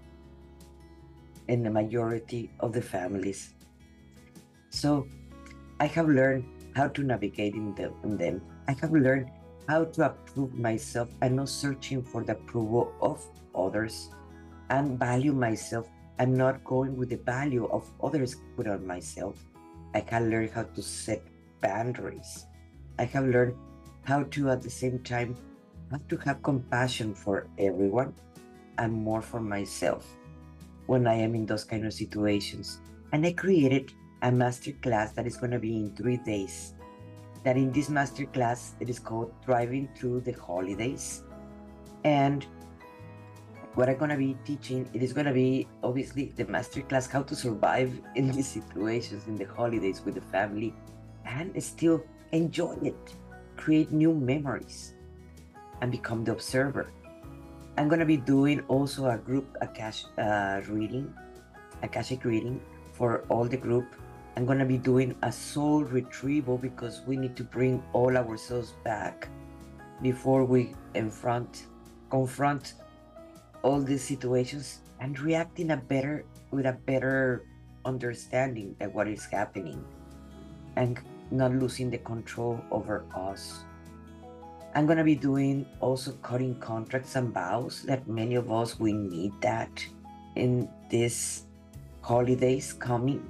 in 1.47 1.63
the 1.63 1.69
majority 1.69 2.49
of 2.59 2.71
the 2.73 2.81
families. 2.81 3.53
So 4.69 5.07
I 5.79 5.87
have 5.87 6.07
learned 6.07 6.45
how 6.75 6.87
to 6.87 7.03
navigate 7.03 7.55
in, 7.55 7.75
the, 7.75 7.91
in 8.03 8.15
them. 8.15 8.41
I 8.71 8.75
have 8.79 8.93
learned 8.93 9.29
how 9.67 9.83
to 9.83 10.05
approve 10.05 10.53
myself 10.53 11.09
and 11.21 11.35
not 11.35 11.49
searching 11.49 12.01
for 12.01 12.23
the 12.23 12.39
approval 12.39 12.93
of 13.01 13.19
others 13.53 14.07
and 14.69 14.97
value 14.97 15.33
myself 15.33 15.89
and 16.19 16.37
not 16.37 16.63
going 16.63 16.95
with 16.95 17.09
the 17.09 17.17
value 17.17 17.65
of 17.65 17.91
others 18.01 18.37
put 18.55 18.67
on 18.67 18.87
myself. 18.87 19.35
I 19.93 19.99
have 20.07 20.23
learned 20.23 20.51
how 20.51 20.63
to 20.63 20.81
set 20.81 21.21
boundaries. 21.59 22.45
I 22.97 23.03
have 23.11 23.25
learned 23.25 23.57
how 24.03 24.23
to, 24.23 24.49
at 24.51 24.61
the 24.61 24.69
same 24.69 24.99
time, 24.99 25.35
have 25.91 26.07
to 26.07 26.15
have 26.23 26.41
compassion 26.41 27.13
for 27.13 27.47
everyone 27.57 28.13
and 28.77 28.93
more 28.93 29.21
for 29.21 29.41
myself 29.41 30.07
when 30.85 31.07
I 31.07 31.15
am 31.15 31.35
in 31.35 31.45
those 31.45 31.65
kind 31.65 31.85
of 31.85 31.91
situations. 31.91 32.79
And 33.11 33.25
I 33.25 33.33
created 33.33 33.91
a 34.21 34.31
master 34.31 34.71
class 34.71 35.11
that 35.11 35.27
is 35.27 35.35
going 35.35 35.51
to 35.51 35.59
be 35.59 35.75
in 35.75 35.93
three 35.93 36.23
days. 36.23 36.73
That 37.43 37.57
in 37.57 37.71
this 37.71 37.89
master 37.89 38.25
class, 38.25 38.75
it 38.79 38.89
is 38.89 38.99
called 38.99 39.33
Driving 39.45 39.89
Through 39.95 40.21
the 40.21 40.33
Holidays. 40.33 41.23
And 42.03 42.45
what 43.73 43.89
I'm 43.89 43.95
to 44.09 44.17
be 44.17 44.37
teaching, 44.45 44.89
it 44.93 45.01
is 45.01 45.13
to 45.25 45.33
be 45.33 45.67
obviously 45.81 46.33
the 46.35 46.45
master 46.45 46.81
class 46.81 47.07
how 47.07 47.23
to 47.23 47.35
survive 47.35 47.93
in 48.15 48.31
these 48.31 48.47
situations 48.47 49.27
in 49.27 49.35
the 49.35 49.45
holidays 49.45 50.01
with 50.03 50.15
the 50.15 50.21
family 50.21 50.73
and 51.25 51.51
still 51.63 52.03
enjoy 52.31 52.75
it, 52.83 53.13
create 53.55 53.91
new 53.91 54.13
memories, 54.13 54.93
and 55.81 55.91
become 55.91 56.23
the 56.23 56.31
observer. 56.31 56.91
I'm 57.77 57.87
gonna 57.87 58.05
be 58.05 58.17
doing 58.17 58.61
also 58.67 59.09
a 59.09 59.17
group 59.17 59.57
Akash 59.61 60.05
uh, 60.17 60.61
reading, 60.69 61.13
Akashic 61.81 62.25
reading 62.25 62.61
for 62.91 63.23
all 63.29 63.45
the 63.45 63.57
group. 63.57 63.95
I'm 64.35 64.45
gonna 64.45 64.65
be 64.65 64.77
doing 64.77 65.15
a 65.23 65.31
soul 65.31 65.83
retrieval 65.83 66.57
because 66.57 67.01
we 67.05 67.17
need 67.17 67.35
to 67.35 67.43
bring 67.43 67.83
all 67.93 68.15
ourselves 68.15 68.73
back 68.83 69.27
before 70.01 70.45
we 70.45 70.73
confront, 70.93 71.67
confront 72.09 72.75
all 73.61 73.81
these 73.81 74.03
situations 74.03 74.79
and 74.99 75.19
react 75.19 75.59
in 75.59 75.71
a 75.71 75.77
better 75.77 76.25
with 76.51 76.65
a 76.65 76.73
better 76.85 77.45
understanding 77.85 78.75
of 78.79 78.93
what 78.93 79.07
is 79.07 79.25
happening 79.25 79.83
and 80.75 80.99
not 81.31 81.51
losing 81.51 81.89
the 81.89 81.97
control 81.97 82.59
over 82.71 83.05
us. 83.15 83.65
I'm 84.73 84.85
gonna 84.85 85.03
be 85.03 85.15
doing 85.15 85.65
also 85.81 86.13
cutting 86.23 86.55
contracts 86.59 87.15
and 87.15 87.33
vows 87.33 87.83
that 87.83 88.07
many 88.07 88.35
of 88.35 88.51
us 88.51 88.79
we 88.79 88.93
need 88.93 89.33
that 89.41 89.85
in 90.35 90.69
this 90.89 91.43
holidays 92.01 92.71
coming. 92.73 93.21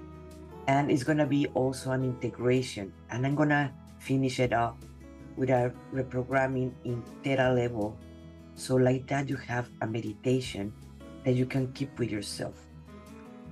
And 0.67 0.91
it's 0.91 1.03
gonna 1.03 1.25
be 1.25 1.47
also 1.47 1.91
an 1.91 2.03
integration. 2.03 2.93
And 3.09 3.25
I'm 3.25 3.35
gonna 3.35 3.73
finish 3.99 4.39
it 4.39 4.53
up 4.53 4.77
with 5.37 5.49
a 5.49 5.73
reprogramming 5.93 6.73
in 6.83 7.03
theta 7.23 7.51
level. 7.51 7.97
So 8.55 8.75
like 8.75 9.07
that 9.07 9.29
you 9.29 9.37
have 9.37 9.69
a 9.81 9.87
meditation 9.87 10.73
that 11.23 11.33
you 11.33 11.45
can 11.45 11.71
keep 11.73 11.97
with 11.99 12.11
yourself. 12.11 12.55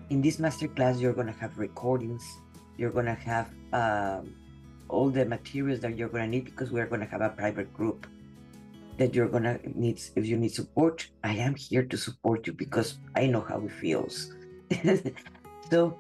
In 0.09 0.21
this 0.21 0.37
masterclass, 0.37 0.99
you're 0.99 1.13
gonna 1.13 1.35
have 1.39 1.57
recordings, 1.57 2.23
you're 2.77 2.91
gonna 2.91 3.15
have 3.15 3.49
um, 3.73 4.35
all 4.89 5.09
the 5.09 5.25
materials 5.25 5.79
that 5.79 5.95
you're 5.95 6.09
going 6.09 6.23
to 6.23 6.29
need 6.29 6.45
because 6.45 6.71
we're 6.71 6.87
going 6.87 7.01
to 7.01 7.07
have 7.07 7.21
a 7.21 7.29
private 7.29 7.71
group 7.73 8.07
that 8.97 9.13
you're 9.13 9.29
going 9.29 9.43
to 9.43 9.59
need 9.79 10.01
if 10.15 10.25
you 10.25 10.35
need 10.35 10.51
support 10.51 11.07
i 11.23 11.33
am 11.33 11.55
here 11.55 11.83
to 11.83 11.95
support 11.95 12.45
you 12.45 12.53
because 12.53 12.97
i 13.15 13.25
know 13.25 13.41
how 13.41 13.59
it 13.61 13.71
feels 13.71 14.35
so 15.71 15.97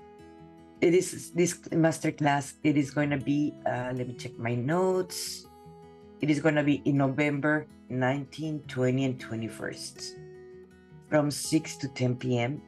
it 0.81 0.93
is 0.93 1.31
this 1.31 1.59
master 1.71 2.11
class 2.11 2.55
it 2.63 2.77
is 2.77 2.91
going 2.91 3.09
to 3.09 3.17
be 3.17 3.53
uh, 3.65 3.91
let 3.93 4.07
me 4.07 4.13
check 4.13 4.37
my 4.37 4.55
notes 4.55 5.45
it 6.21 6.29
is 6.29 6.39
going 6.39 6.55
to 6.55 6.63
be 6.63 6.81
in 6.85 6.97
november 6.97 7.65
19 7.89 8.63
20 8.67 9.05
and 9.05 9.19
21st 9.19 10.15
from 11.09 11.31
6 11.31 11.75
to 11.77 11.87
10 11.89 12.15
p.m 12.15 12.61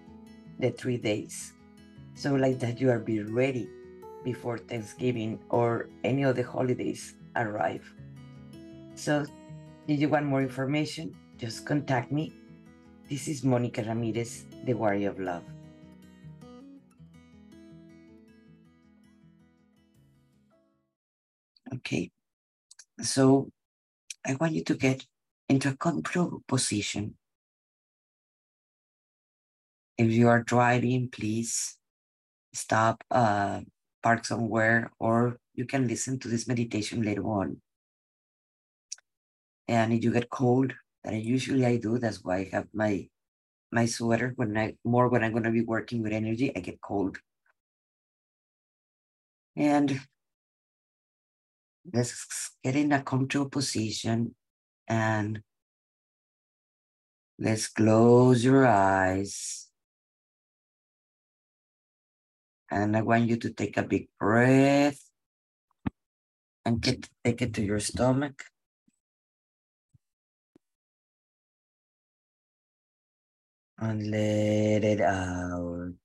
the 0.59 0.71
three 0.71 0.97
days 0.97 1.53
so 2.13 2.35
like 2.35 2.59
that 2.59 2.81
you 2.81 2.89
are 2.89 2.99
be 2.99 3.23
ready 3.23 3.69
before 4.23 4.57
Thanksgiving 4.57 5.39
or 5.49 5.89
any 6.03 6.23
of 6.23 6.35
the 6.35 6.43
holidays 6.43 7.15
arrive. 7.35 7.85
So, 8.95 9.25
if 9.87 9.99
you 9.99 10.09
want 10.09 10.25
more 10.25 10.41
information, 10.41 11.15
just 11.37 11.65
contact 11.65 12.11
me. 12.11 12.33
This 13.09 13.27
is 13.27 13.43
Monica 13.43 13.83
Ramirez, 13.83 14.45
the 14.65 14.73
Warrior 14.73 15.09
of 15.09 15.19
Love. 15.19 15.43
Okay, 21.91 22.09
so 23.01 23.51
I 24.25 24.35
want 24.35 24.53
you 24.53 24.63
to 24.63 24.75
get 24.75 25.05
into 25.49 25.67
a 25.67 25.75
comfortable 25.75 26.41
position. 26.47 27.15
If 29.97 30.09
you 30.09 30.29
are 30.29 30.41
driving, 30.41 31.09
please 31.09 31.75
stop 32.53 33.03
uh, 33.11 33.61
park 34.01 34.23
somewhere, 34.23 34.89
or 34.99 35.37
you 35.53 35.65
can 35.65 35.85
listen 35.85 36.17
to 36.19 36.29
this 36.29 36.47
meditation 36.47 37.01
later 37.01 37.27
on. 37.27 37.59
And 39.67 39.91
if 39.91 40.01
you 40.01 40.13
get 40.13 40.29
cold, 40.29 40.71
I 41.05 41.15
usually 41.15 41.65
I 41.65 41.75
do, 41.75 41.99
that's 41.99 42.23
why 42.23 42.37
I 42.37 42.49
have 42.53 42.67
my 42.73 43.09
my 43.69 43.85
sweater 43.85 44.31
when 44.37 44.57
I 44.57 44.75
more 44.85 45.09
when 45.09 45.25
I'm 45.25 45.33
gonna 45.33 45.51
be 45.51 45.67
working 45.67 46.03
with 46.03 46.13
energy, 46.13 46.55
I 46.55 46.61
get 46.61 46.79
cold. 46.79 47.17
And 49.57 49.99
let's 51.93 52.51
get 52.63 52.75
in 52.75 52.91
a 52.91 53.01
comfortable 53.01 53.49
position 53.49 54.35
and 54.87 55.41
let's 57.39 57.67
close 57.67 58.43
your 58.43 58.67
eyes. 58.67 59.67
And 62.69 62.95
I 62.95 63.01
want 63.01 63.27
you 63.27 63.37
to 63.37 63.49
take 63.51 63.77
a 63.77 63.83
big 63.83 64.07
breath 64.19 64.99
and 66.65 66.79
get, 66.79 67.09
take 67.23 67.41
it 67.41 67.53
to 67.55 67.63
your 67.63 67.79
stomach. 67.79 68.43
And 73.77 74.11
let 74.11 74.83
it 74.83 75.01
out. 75.01 75.97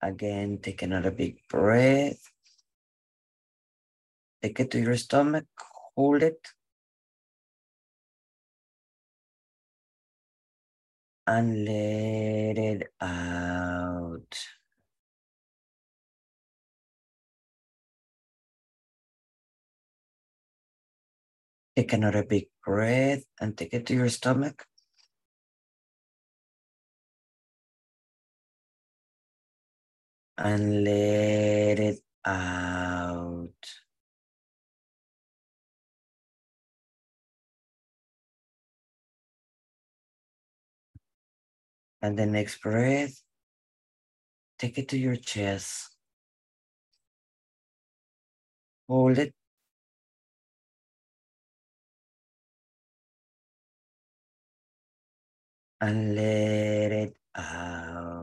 Again, 0.00 0.58
take 0.62 0.82
another 0.82 1.10
big 1.10 1.38
breath. 1.48 2.20
Take 4.42 4.60
it 4.60 4.70
to 4.70 4.80
your 4.80 4.96
stomach, 4.96 5.46
hold 5.96 6.22
it. 6.22 6.48
And 11.26 11.64
let 11.64 12.56
it 12.56 12.92
out. 13.00 14.38
Take 21.76 21.92
another 21.92 22.24
big 22.24 22.46
breath 22.64 23.24
and 23.40 23.58
take 23.58 23.74
it 23.74 23.86
to 23.86 23.94
your 23.94 24.08
stomach. 24.08 24.64
And 30.38 30.84
let 30.84 31.80
it 31.80 32.00
out. 32.26 33.50
And 42.02 42.18
the 42.18 42.26
next 42.26 42.62
breath, 42.62 43.22
take 44.58 44.78
it 44.78 44.88
to 44.90 44.98
your 44.98 45.16
chest. 45.16 45.96
Hold 48.88 49.18
it 49.18 49.34
and 55.80 56.16
let 56.16 56.92
it 56.92 57.16
out. 57.36 58.17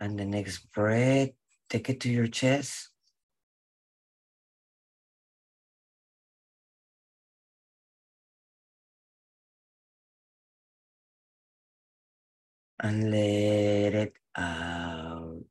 And 0.00 0.18
the 0.18 0.24
next 0.24 0.72
breath, 0.72 1.30
take 1.68 1.90
it 1.90 2.00
to 2.00 2.08
your 2.08 2.26
chest. 2.26 2.88
And 12.82 13.10
let 13.10 13.94
it 13.94 14.14
out. 14.36 15.44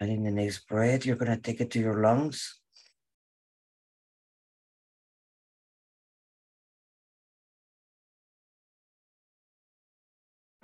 And 0.00 0.10
in 0.10 0.24
the 0.24 0.32
next 0.32 0.66
breath, 0.66 1.06
you're 1.06 1.16
going 1.16 1.30
to 1.30 1.40
take 1.40 1.60
it 1.60 1.70
to 1.70 1.78
your 1.78 2.02
lungs. 2.02 2.58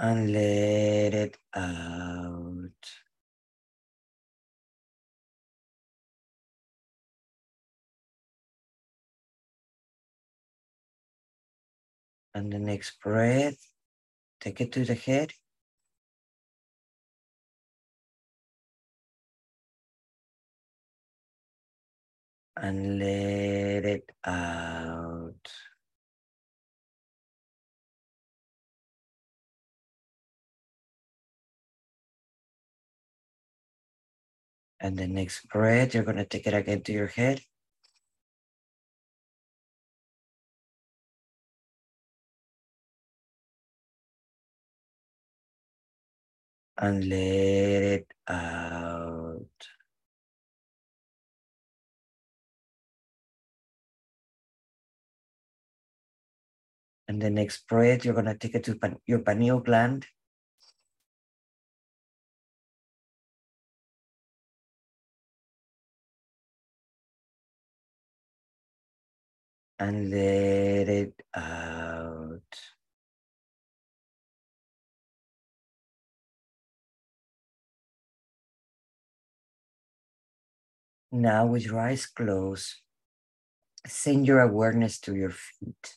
And 0.00 0.33
let 0.33 1.14
it 1.14 1.38
out. 1.54 2.71
And 12.35 12.53
the 12.53 12.59
next 12.59 13.01
breath, 13.01 13.59
take 14.40 14.61
it 14.61 14.72
to 14.72 14.85
the 14.85 14.94
head. 14.94 15.33
and 22.57 22.98
let 22.98 23.85
it 23.85 24.11
out. 24.24 25.53
And 34.81 34.97
the 34.97 35.07
next 35.07 35.47
breath, 35.49 35.95
you're 35.95 36.05
going 36.05 36.16
to 36.16 36.25
take 36.25 36.47
it 36.47 36.55
again 36.55 36.83
to 36.83 36.93
your 36.93 37.09
head. 37.09 37.43
And 46.79 47.05
let 47.05 47.83
it 47.83 48.07
out. 48.27 49.45
And 57.07 57.21
the 57.21 57.29
next 57.29 57.66
breath, 57.69 58.05
you're 58.05 58.14
going 58.14 58.27
to 58.27 58.35
take 58.35 58.55
it 58.55 58.64
to 58.64 58.79
your 59.05 59.19
pineal 59.19 59.61
gland. 59.61 60.07
And 69.81 70.11
let 70.11 70.90
it 70.90 71.14
out. 71.35 72.43
Now 81.11 81.47
with 81.47 81.64
your 81.64 81.81
eyes 81.81 82.05
closed, 82.05 82.75
send 83.87 84.27
your 84.27 84.40
awareness 84.40 85.01
to 85.01 85.14
your 85.16 85.31
feet. 85.31 85.97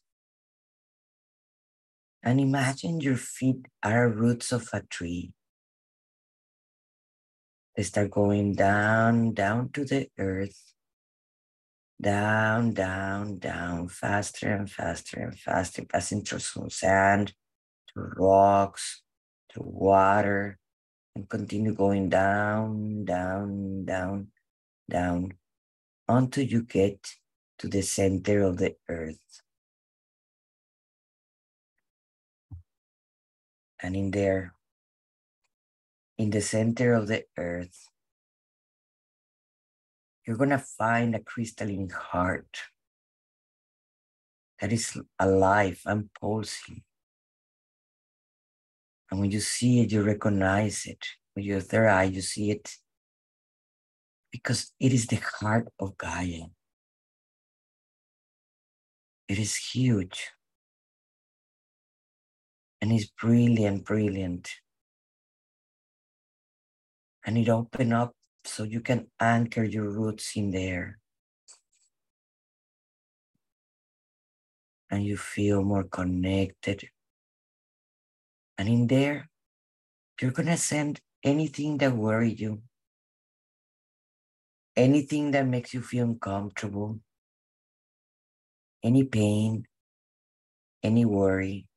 And 2.24 2.40
imagine 2.40 3.02
your 3.02 3.18
feet 3.18 3.68
are 3.84 4.08
roots 4.08 4.54
of 4.54 4.70
a 4.72 4.82
tree. 4.84 5.34
They 7.76 7.84
start 7.84 8.12
going 8.12 8.56
down, 8.56 9.34
down 9.34 9.70
to 9.74 9.84
the 9.84 10.08
earth, 10.18 10.73
down, 12.02 12.74
down, 12.74 13.40
down, 13.40 13.88
faster 13.88 14.54
and 14.54 14.70
faster 14.70 15.20
and 15.22 15.40
faster, 15.40 15.86
passing 15.86 16.24
through 16.24 16.40
some 16.40 16.70
sand, 16.70 17.34
to 17.88 18.02
rocks, 18.18 19.02
to 19.50 19.62
water, 19.62 20.58
and 21.16 21.30
continue 21.30 21.74
going 21.74 22.10
down, 22.10 23.06
down, 23.06 23.86
down, 23.86 24.28
down, 24.90 25.34
until 26.08 26.44
you 26.44 26.64
get 26.64 27.16
to 27.60 27.68
the 27.68 27.82
center 27.82 28.42
of 28.42 28.58
the 28.58 28.76
earth. 28.90 29.44
and 33.84 33.98
in 33.98 34.12
there, 34.12 34.56
in 36.18 36.30
the 36.32 36.42
center 36.42 36.94
of 36.94 37.08
the 37.08 37.26
earth, 37.38 37.90
you're 40.26 40.38
going 40.38 40.50
to 40.50 40.58
find 40.58 41.16
a 41.16 41.20
crystalline 41.20 41.90
heart 41.90 42.58
that 44.60 44.72
is 44.72 44.98
alive 45.20 45.82
and 45.86 46.10
pulsing. 46.20 46.84
And 49.12 49.20
when 49.20 49.32
you 49.32 49.42
see 49.42 49.82
it, 49.82 49.92
you 49.92 50.02
recognize 50.02 50.86
it. 50.86 51.06
With 51.36 51.46
your 51.46 51.60
third 51.60 51.90
eye, 51.90 52.04
you 52.04 52.22
see 52.22 52.52
it 52.52 52.72
because 54.32 54.72
it 54.80 54.94
is 54.94 55.08
the 55.08 55.20
heart 55.40 55.68
of 55.80 55.98
Gaia. 55.98 56.46
It 59.28 59.40
is 59.40 59.56
huge 59.56 60.30
and 62.82 62.92
it's 62.92 63.06
brilliant, 63.06 63.86
brilliant. 63.86 64.50
And 67.26 67.38
it 67.38 67.48
open 67.48 67.94
up 67.94 68.14
so 68.46 68.64
you 68.64 68.82
can 68.82 69.08
anchor 69.20 69.64
your 69.64 69.90
roots 69.90 70.36
in 70.36 70.52
there. 70.52 71.00
And 74.90 75.04
you 75.04 75.18
feel 75.18 75.64
more 75.64 75.86
connected. 75.86 76.90
And 78.58 78.70
in 78.70 78.88
there, 78.88 79.30
you're 80.22 80.32
gonna 80.32 80.58
send 80.58 81.02
anything 81.24 81.78
that 81.80 81.94
worry 81.94 82.32
you, 82.34 82.62
anything 84.76 85.32
that 85.32 85.48
makes 85.48 85.74
you 85.74 85.82
feel 85.82 86.06
uncomfortable, 86.06 87.00
any 88.84 89.04
pain, 89.04 89.66
any 90.84 91.06
worry, 91.06 91.68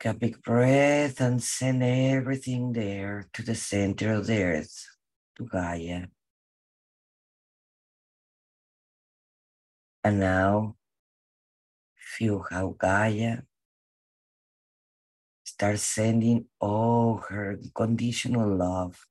Take 0.00 0.12
a 0.12 0.18
big 0.18 0.42
breath 0.42 1.20
and 1.20 1.42
send 1.42 1.82
everything 1.82 2.72
there 2.72 3.28
to 3.32 3.42
the 3.42 3.54
center 3.54 4.14
of 4.14 4.26
the 4.26 4.42
earth, 4.42 4.86
to 5.36 5.44
Gaia. 5.46 6.06
And 10.02 10.20
now 10.20 10.76
feel 11.96 12.44
how 12.50 12.76
Gaia 12.78 13.38
starts 15.44 15.82
sending 15.82 16.46
all 16.60 17.24
her 17.28 17.58
conditional 17.74 18.54
love, 18.54 19.06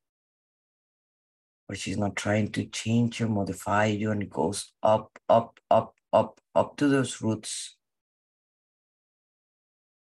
where 1.65 1.76
she's 1.76 1.98
not 1.98 2.15
trying 2.15 2.52
to 2.52 2.65
change 2.65 3.22
or 3.22 3.28
modify 3.28 3.86
you, 3.86 4.12
and 4.12 4.22
it 4.22 4.30
goes 4.30 4.74
up, 4.84 5.17
up, 5.28 5.60
up, 5.72 5.96
up, 6.12 6.39
up 6.54 6.78
to 6.78 6.88
those 6.88 7.22
roots 7.22 7.78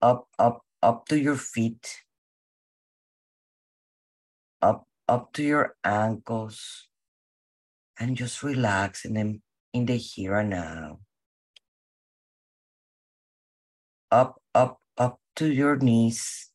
up, 0.04 0.28
up, 0.38 0.60
up 0.82 1.06
to 1.08 1.18
your 1.18 1.36
feet, 1.36 2.04
up, 4.60 4.86
up 5.08 5.32
to 5.32 5.42
your 5.42 5.76
ankles, 5.82 6.88
and 7.98 8.14
just 8.14 8.42
relax 8.42 9.06
in 9.06 9.14
them 9.14 9.40
in 9.72 9.86
the 9.86 9.96
here 9.96 10.36
and 10.36 10.50
now. 10.50 10.98
Up, 14.10 14.42
up, 14.54 14.78
up 14.98 15.20
to 15.36 15.50
your 15.50 15.76
knees 15.76 16.50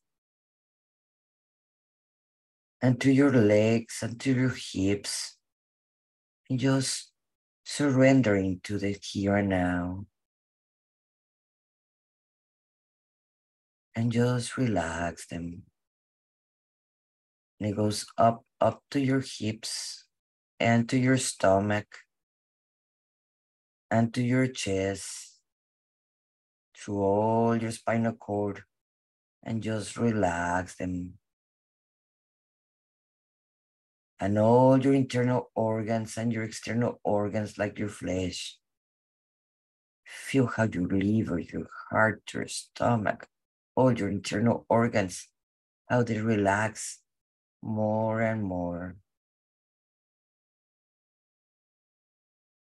and 2.80 3.00
to 3.00 3.10
your 3.10 3.32
legs 3.32 3.98
and 4.00 4.20
to 4.20 4.32
your 4.32 4.54
hips. 4.54 5.36
And 6.48 6.60
just 6.60 7.10
surrendering 7.64 8.60
to 8.62 8.78
the 8.78 8.96
here 9.02 9.34
and 9.36 9.48
now. 9.48 10.06
And 13.94 14.12
just 14.12 14.56
relax 14.56 15.26
them. 15.26 15.62
And 17.58 17.70
it 17.70 17.76
goes 17.76 18.06
up, 18.16 18.44
up 18.60 18.82
to 18.92 19.00
your 19.00 19.20
hips 19.20 20.06
and 20.58 20.88
to 20.88 20.98
your 20.98 21.18
stomach 21.18 21.86
and 23.90 24.14
to 24.14 24.22
your 24.22 24.46
chest 24.46 25.40
through 26.76 27.02
all 27.02 27.56
your 27.56 27.72
spinal 27.72 28.12
cord 28.12 28.62
and 29.42 29.62
just 29.62 29.96
relax 29.96 30.76
them. 30.76 31.14
And 34.18 34.38
all 34.38 34.78
your 34.78 34.94
internal 34.94 35.50
organs 35.54 36.16
and 36.16 36.32
your 36.32 36.44
external 36.44 37.00
organs, 37.02 37.56
like 37.56 37.78
your 37.78 37.88
flesh. 37.88 38.58
Feel 40.04 40.46
how 40.46 40.64
your 40.64 40.86
liver, 40.88 41.38
your 41.38 41.68
heart, 41.90 42.22
your 42.34 42.46
stomach, 42.46 43.26
all 43.76 43.92
your 43.92 44.08
internal 44.08 44.66
organs, 44.68 45.28
how 45.88 46.02
they 46.02 46.18
relax 46.18 47.00
more 47.62 48.20
and 48.20 48.42
more. 48.42 48.96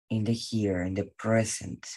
In 0.09 0.23
the 0.23 0.33
here, 0.33 0.81
in 0.81 0.95
the 0.95 1.09
present. 1.17 1.87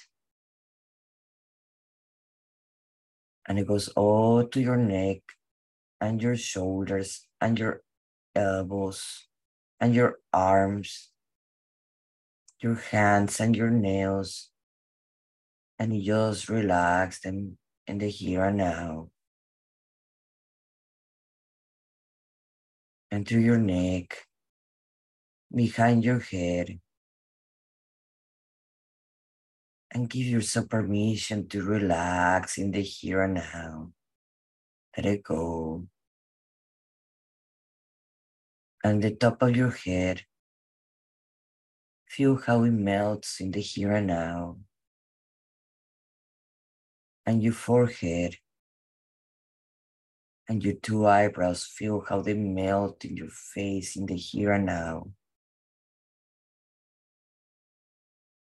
and 3.46 3.58
it 3.58 3.66
goes 3.66 3.88
all 3.88 4.44
to 4.44 4.60
your 4.60 4.76
neck 4.76 5.18
and 6.00 6.22
your 6.22 6.36
shoulders 6.36 7.26
and 7.40 7.58
your 7.58 7.82
elbows 8.34 9.26
and 9.80 9.94
your 9.94 10.18
arms, 10.32 11.10
your 12.60 12.76
hands 12.76 13.40
and 13.40 13.56
your 13.56 13.70
nails, 13.70 14.50
and 15.78 15.94
you 15.94 16.02
just 16.02 16.48
relax 16.48 17.20
them 17.20 17.58
in 17.86 17.98
the 17.98 18.08
here 18.08 18.44
and 18.44 18.56
now. 18.56 19.10
And 23.10 23.26
to 23.26 23.38
your 23.38 23.58
neck, 23.58 24.26
behind 25.54 26.04
your 26.04 26.20
head, 26.20 26.80
and 29.90 30.08
give 30.08 30.26
yourself 30.26 30.70
permission 30.70 31.48
to 31.48 31.62
relax 31.62 32.56
in 32.56 32.70
the 32.70 32.80
here 32.80 33.22
and 33.22 33.34
now. 33.34 33.92
Let 34.96 35.06
it 35.06 35.22
go. 35.22 35.86
And 38.82 39.02
the 39.02 39.10
top 39.10 39.42
of 39.42 39.54
your 39.54 39.70
head, 39.70 40.22
feel 42.08 42.36
how 42.36 42.64
it 42.64 42.70
melts 42.70 43.40
in 43.40 43.50
the 43.52 43.60
here 43.60 43.92
and 43.92 44.06
now. 44.06 44.56
And 47.24 47.42
your 47.42 47.52
forehead 47.52 48.36
and 50.48 50.62
your 50.62 50.74
two 50.74 51.06
eyebrows, 51.06 51.64
feel 51.64 52.04
how 52.08 52.20
they 52.20 52.34
melt 52.34 53.04
in 53.04 53.16
your 53.16 53.30
face 53.30 53.96
in 53.96 54.06
the 54.06 54.16
here 54.16 54.52
and 54.52 54.66
now. 54.66 55.12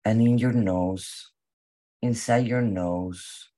and 0.06 0.22
in 0.22 0.38
your 0.38 0.52
nose, 0.52 1.32
inside 2.00 2.46
your 2.46 2.62
nose. 2.62 3.50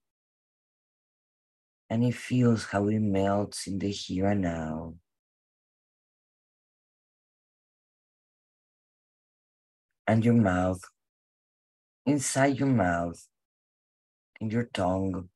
And 1.91 2.03
it 2.03 2.15
feels 2.15 2.65
how 2.65 2.87
it 2.87 2.99
melts 2.99 3.67
in 3.67 3.77
the 3.77 3.91
here 3.91 4.25
and 4.25 4.41
now. 4.41 4.95
And 10.07 10.25
your 10.25 10.33
mouth, 10.33 10.81
inside 12.07 12.57
your 12.57 12.69
mouth, 12.69 13.28
in 14.39 14.49
your 14.49 14.69
tongue. 14.73 15.29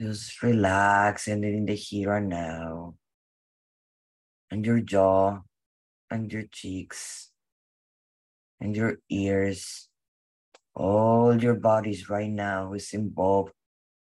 Just 0.00 0.42
relax 0.42 1.28
and 1.28 1.44
in 1.44 1.66
the 1.66 1.74
here 1.74 2.14
and 2.14 2.28
now. 2.28 2.94
And 4.50 4.64
your 4.64 4.80
jaw 4.80 5.40
and 6.10 6.32
your 6.32 6.44
cheeks 6.50 7.30
and 8.60 8.76
your 8.76 8.98
ears. 9.08 9.88
All 10.74 11.40
your 11.40 11.54
bodies 11.54 12.08
right 12.08 12.30
now 12.30 12.72
is 12.72 12.92
involved 12.92 13.52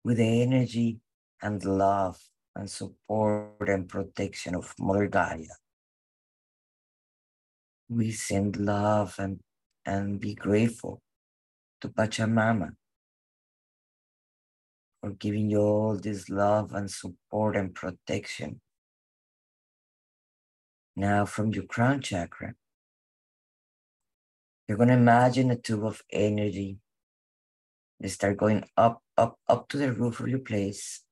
with 0.04 0.18
the 0.18 0.42
energy 0.42 0.98
and 1.42 1.64
love 1.64 2.18
and 2.54 2.70
support 2.70 3.68
and 3.68 3.88
protection 3.88 4.54
of 4.54 4.74
Mother 4.78 5.08
Gaia. 5.08 5.56
We 7.88 8.10
send 8.12 8.56
love 8.56 9.14
and, 9.18 9.40
and 9.84 10.20
be 10.20 10.34
grateful 10.34 11.00
to 11.80 11.88
Pachamama 11.88 12.70
for 15.00 15.10
giving 15.10 15.50
you 15.50 15.60
all 15.60 15.96
this 15.96 16.28
love 16.28 16.72
and 16.72 16.90
support 16.90 17.56
and 17.56 17.74
protection. 17.74 18.60
Now, 20.96 21.26
from 21.26 21.52
your 21.52 21.64
crown 21.64 22.00
chakra, 22.00 22.54
you're 24.66 24.78
going 24.78 24.88
to 24.88 24.94
imagine 24.94 25.50
a 25.50 25.56
tube 25.56 25.84
of 25.84 26.02
energy. 26.10 26.78
They 28.00 28.08
start 28.08 28.36
going 28.36 28.64
up, 28.76 29.02
up, 29.16 29.38
up 29.48 29.68
to 29.68 29.76
the 29.76 29.92
roof 29.92 30.20
of 30.20 30.28
your 30.28 30.40
place, 30.40 31.02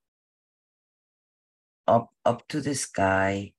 up, 1.87 2.11
up 2.25 2.49
to 2.49 2.61
the 2.61 2.75
sky, 2.75 3.53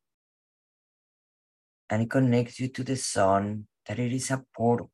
and 1.89 2.01
it 2.01 2.09
connects 2.09 2.59
you 2.59 2.67
to 2.69 2.83
the 2.83 2.97
sun, 2.97 3.67
that 3.87 3.99
it 3.99 4.11
is 4.11 4.31
a 4.31 4.43
portal. 4.55 4.91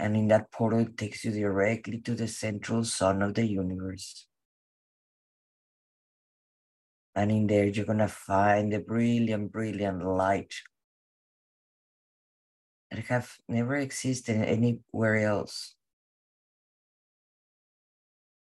And 0.00 0.16
in 0.16 0.28
that 0.28 0.50
portal, 0.50 0.80
it 0.80 0.96
takes 0.96 1.26
you 1.26 1.30
directly 1.30 2.00
to 2.00 2.14
the 2.14 2.26
central 2.26 2.84
sun 2.84 3.20
of 3.20 3.34
the 3.34 3.44
universe. 3.44 4.26
And 7.14 7.30
in 7.30 7.46
there, 7.46 7.66
you're 7.66 7.84
to 7.98 8.08
find 8.08 8.72
the 8.72 8.78
brilliant, 8.78 9.52
brilliant 9.52 10.02
light 10.02 10.54
that 12.90 13.04
have 13.12 13.36
never 13.46 13.76
existed 13.76 14.40
anywhere 14.40 15.18
else. 15.18 15.74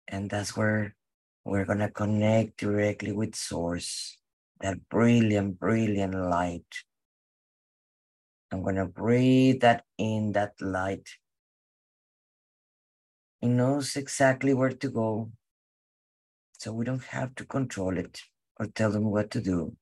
And 0.07 0.29
that's 0.29 0.55
where 0.55 0.95
we're 1.43 1.65
to 1.79 1.89
connect 1.89 2.57
directly 2.57 3.13
with 3.13 3.33
Source, 3.33 4.19
that 4.61 4.87
brilliant, 4.89 5.59
brilliant 5.59 6.13
light. 6.13 6.69
I'm 8.51 8.63
to 8.75 8.85
breathe 8.85 9.61
that 9.61 9.85
in, 9.97 10.33
that 10.33 10.53
light. 10.61 11.09
It 13.41 13.47
knows 13.49 13.95
exactly 13.95 14.53
where 14.53 14.69
to 14.69 14.89
go. 14.89 15.31
So 16.53 16.73
we 16.73 16.85
don't 16.85 17.03
have 17.03 17.35
to 17.35 17.45
control 17.45 17.97
it 17.97 18.21
or 18.59 18.65
tell 18.67 18.91
them 18.91 19.11
what 19.11 19.31
to 19.31 19.41
do. 19.41 19.75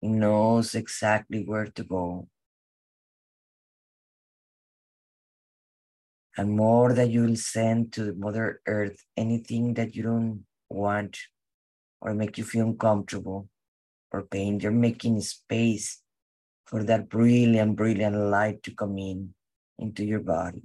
It 0.00 0.08
knows 0.08 0.74
exactly 0.74 1.44
where 1.44 1.66
to 1.66 1.84
go. 1.84 2.28
and 6.36 6.56
more 6.56 6.94
that 6.94 7.10
you 7.10 7.22
will 7.22 7.36
send 7.36 7.92
to 7.92 8.14
Mother 8.14 8.60
Earth 8.66 9.04
anything 9.16 9.74
that 9.74 9.94
you 9.94 10.02
don't 10.02 10.44
want 10.68 11.18
or 12.00 12.14
make 12.14 12.38
you 12.38 12.44
feel 12.44 12.66
uncomfortable 12.66 13.48
or 14.10 14.22
pain. 14.22 14.58
You're 14.58 14.72
making 14.72 15.20
space 15.20 16.00
for 16.66 16.82
that 16.84 17.08
brilliant, 17.08 17.76
brilliant 17.76 18.16
light 18.16 18.62
to 18.62 18.74
come 18.74 18.98
in 18.98 19.34
into 19.78 20.04
your 20.04 20.20
body. 20.20 20.62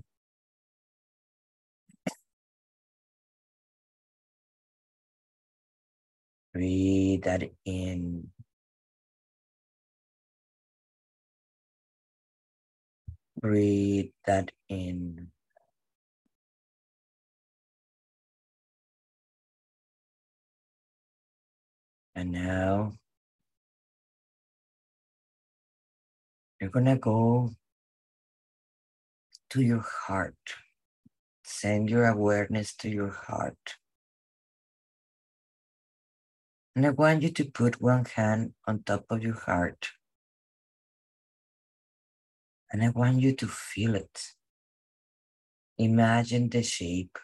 Breathe 6.58 7.22
that 7.26 7.44
in. 7.66 8.32
Breathe 13.40 14.10
that 14.26 14.52
in. 14.68 15.28
And 22.16 22.32
now 22.32 22.94
you're 26.60 26.72
going 26.72 26.86
to 26.86 26.96
go 26.96 27.52
to 29.52 29.62
your 29.62 29.86
heart. 30.08 30.34
Send 31.44 31.92
your 31.92 32.08
awareness 32.08 32.74
to 32.78 32.90
your 32.90 33.12
heart. 33.12 33.76
And 36.78 36.86
I 36.86 36.92
want 36.92 37.24
you 37.24 37.32
to 37.32 37.46
put 37.46 37.82
one 37.82 38.06
hand 38.06 38.54
on 38.68 38.84
top 38.84 39.06
of 39.10 39.24
your 39.24 39.34
heart. 39.34 39.90
And 42.72 42.84
I 42.84 42.90
want 42.90 43.20
you 43.20 43.34
to 43.34 43.48
feel 43.48 43.96
it. 43.96 44.22
Imagine 45.80 46.50
the 46.50 46.62
shape. 46.62 47.18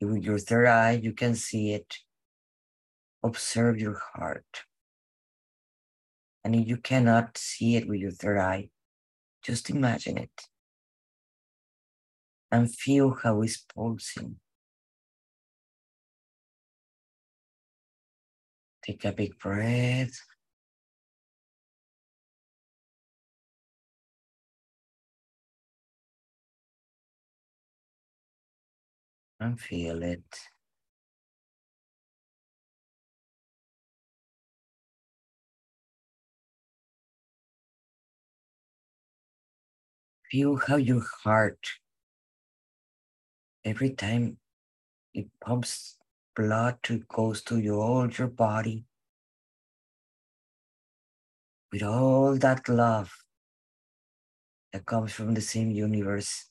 With 0.00 0.22
your 0.22 0.38
third 0.38 0.68
eye, 0.68 1.00
you 1.02 1.12
can 1.12 1.34
see 1.34 1.72
it. 1.72 1.96
Observe 3.24 3.80
your 3.80 4.00
heart. 4.14 4.62
And 6.44 6.54
if 6.54 6.68
you 6.68 6.76
cannot 6.76 7.36
see 7.36 7.74
it 7.74 7.88
with 7.88 7.98
your 7.98 8.12
third 8.12 8.38
eye, 8.38 8.70
just 9.42 9.68
imagine 9.68 10.16
it. 10.16 10.42
And 12.52 12.72
feel 12.72 13.16
how 13.20 13.42
it's 13.42 13.64
pulsing. 13.74 14.36
Take 18.88 19.04
a 19.04 19.12
big 19.12 19.38
breath. 19.38 20.20
And 29.40 29.60
feel 29.60 30.04
it. 30.04 30.38
Feel 40.30 40.56
how 40.56 40.76
your 40.76 41.02
heart, 41.22 41.80
every 43.64 43.90
time 43.90 44.38
it 45.14 45.28
pumps 45.40 45.97
blood 46.38 46.78
to 46.84 46.98
goes 47.08 47.42
to 47.42 47.58
your 47.58 47.82
all 47.82 48.08
your 48.08 48.28
body 48.28 48.84
with 51.72 51.82
all 51.82 52.36
that 52.36 52.68
love 52.68 53.12
that 54.72 54.86
comes 54.86 55.12
from 55.12 55.34
the 55.34 55.40
same 55.40 55.72
universe. 55.72 56.46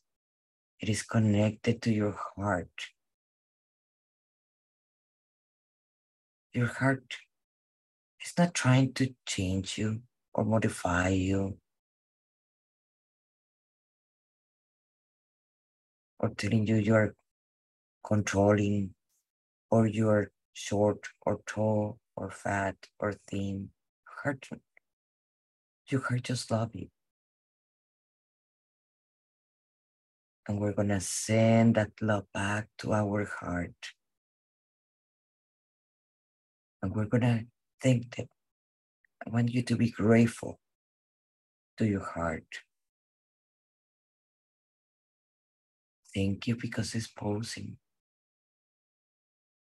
It 0.82 0.90
is 0.90 1.04
connected 1.04 1.82
to 1.84 1.94
your 1.94 2.16
heart. 2.36 2.90
Your 6.52 6.68
heart 6.68 7.16
is 8.22 8.34
not 8.38 8.54
trying 8.54 8.92
to 8.96 9.16
change 9.26 9.78
you 9.78 10.02
or 10.34 10.44
modify 10.44 11.10
you 11.10 11.58
or 16.20 16.30
telling 16.30 16.68
you 16.68 16.76
you 16.76 16.94
are 16.94 17.16
controlling 18.04 18.94
or 19.70 19.88
you 19.88 20.10
are 20.10 20.32
short 20.54 21.08
or 21.26 21.42
tall 21.46 22.00
or 22.16 22.32
fat 22.32 22.76
or 23.00 23.14
thin. 23.30 23.70
Heart, 24.24 24.50
your 25.90 26.02
heart 26.02 26.24
just 26.24 26.52
love 26.52 26.72
you. 26.74 26.90
And 30.48 30.60
we're 30.60 30.74
gonna 30.74 31.02
send 31.02 31.76
that 31.76 31.92
love 32.02 32.26
back 32.34 32.68
to 32.80 32.94
our 32.94 33.26
heart. 33.26 33.94
And 36.82 36.96
we're 36.96 37.06
gonna 37.06 37.44
thank 37.82 38.16
them. 38.16 38.28
I 39.26 39.30
want 39.30 39.54
you 39.54 39.62
to 39.64 39.76
be 39.76 39.92
grateful 39.92 40.60
to 41.78 41.86
your 41.86 42.06
heart. 42.06 42.48
Thank 46.16 46.48
you 46.48 46.56
because 46.56 46.96
it's 46.96 47.08
pulsing. 47.08 47.78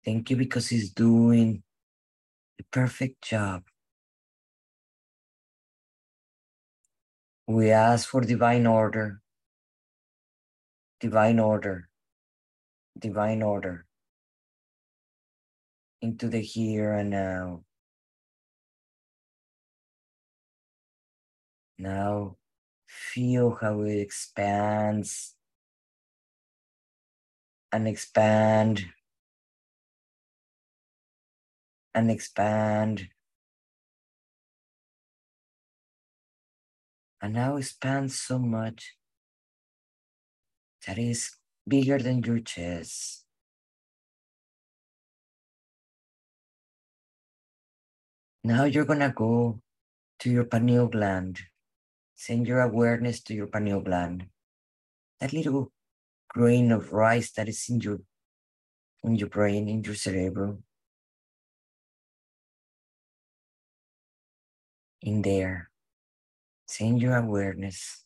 Thank 0.04 0.30
you 0.30 0.36
because 0.36 0.68
he's 0.68 0.90
doing 0.90 1.62
the 2.58 2.64
perfect 2.70 3.22
job. 3.22 3.64
We 7.46 7.70
ask 7.70 8.08
for 8.08 8.20
divine 8.22 8.66
order, 8.66 9.20
divine 11.00 11.38
order, 11.38 11.88
divine 12.98 13.42
order 13.42 13.86
into 16.00 16.28
the 16.28 16.40
here 16.40 16.92
and 16.92 17.10
now. 17.10 17.64
Now 21.78 22.36
feel 22.86 23.56
how 23.60 23.82
it 23.82 23.98
expands 23.98 25.34
and 27.72 27.88
expand 27.88 28.86
and 31.94 32.10
expand. 32.10 33.08
And 37.22 37.32
now 37.32 37.56
expand 37.56 38.12
so 38.12 38.38
much 38.38 38.96
that 40.86 40.98
is 40.98 41.30
bigger 41.66 41.98
than 41.98 42.22
your 42.22 42.40
chest. 42.40 43.24
Now 48.42 48.64
you're 48.64 48.84
gonna 48.84 49.10
go 49.10 49.60
to 50.20 50.30
your 50.30 50.44
pineal 50.44 50.88
gland. 50.88 51.40
Send 52.14 52.46
your 52.46 52.60
awareness 52.60 53.22
to 53.22 53.34
your 53.34 53.46
pineal 53.46 53.80
gland. 53.80 54.26
That 55.20 55.32
little 55.32 55.72
grain 56.28 56.72
of 56.72 56.92
rice 56.92 57.32
that 57.32 57.48
is 57.48 57.68
in 57.70 57.80
your 57.80 58.00
in 59.02 59.16
your 59.16 59.28
brain, 59.28 59.68
in 59.68 59.82
your 59.84 59.94
cerebrum. 59.94 60.63
In 65.04 65.20
there. 65.20 65.68
Send 66.66 67.02
your 67.02 67.16
awareness. 67.16 68.04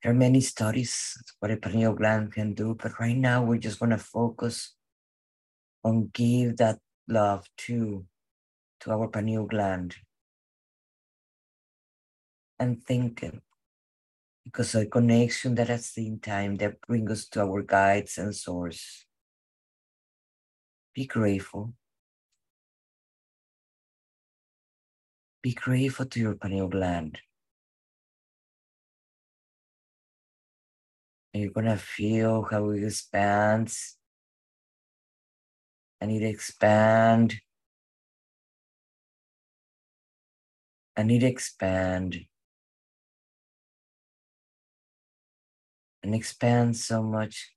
There 0.00 0.12
are 0.12 0.14
many 0.14 0.40
studies 0.40 1.18
what 1.40 1.50
a 1.50 1.56
pineal 1.56 1.94
gland 1.94 2.32
can 2.32 2.54
do, 2.54 2.76
but 2.80 3.00
right 3.00 3.16
now 3.16 3.42
we're 3.42 3.58
just 3.58 3.80
gonna 3.80 3.98
focus 3.98 4.76
on 5.82 6.10
give 6.14 6.58
that 6.58 6.78
love 7.08 7.44
to 7.66 8.06
to 8.80 8.90
our 8.92 9.08
pineal 9.08 9.46
gland 9.46 9.96
and 12.60 12.84
think 12.84 13.22
it 13.22 13.34
because 14.44 14.74
a 14.74 14.86
connection 14.86 15.54
that 15.56 15.70
at 15.70 15.82
the 15.96 16.16
time 16.18 16.54
that 16.56 16.80
brings 16.86 17.10
us 17.10 17.28
to 17.28 17.40
our 17.40 17.62
guides 17.62 18.18
and 18.18 18.36
source. 18.36 19.06
Be 20.94 21.06
grateful. 21.06 21.74
Be 25.44 25.52
grateful 25.52 26.06
to 26.06 26.18
your 26.18 26.36
pineal 26.36 26.68
gland. 26.68 27.20
And 31.34 31.42
you're 31.42 31.52
gonna 31.52 31.76
feel 31.76 32.44
how 32.50 32.70
it 32.70 32.82
expands 32.82 33.98
and 36.00 36.10
it 36.10 36.22
expand 36.22 37.34
and 40.96 41.10
it 41.10 41.22
expand 41.22 42.24
and 46.02 46.14
expands 46.14 46.82
so 46.82 47.02
much 47.02 47.52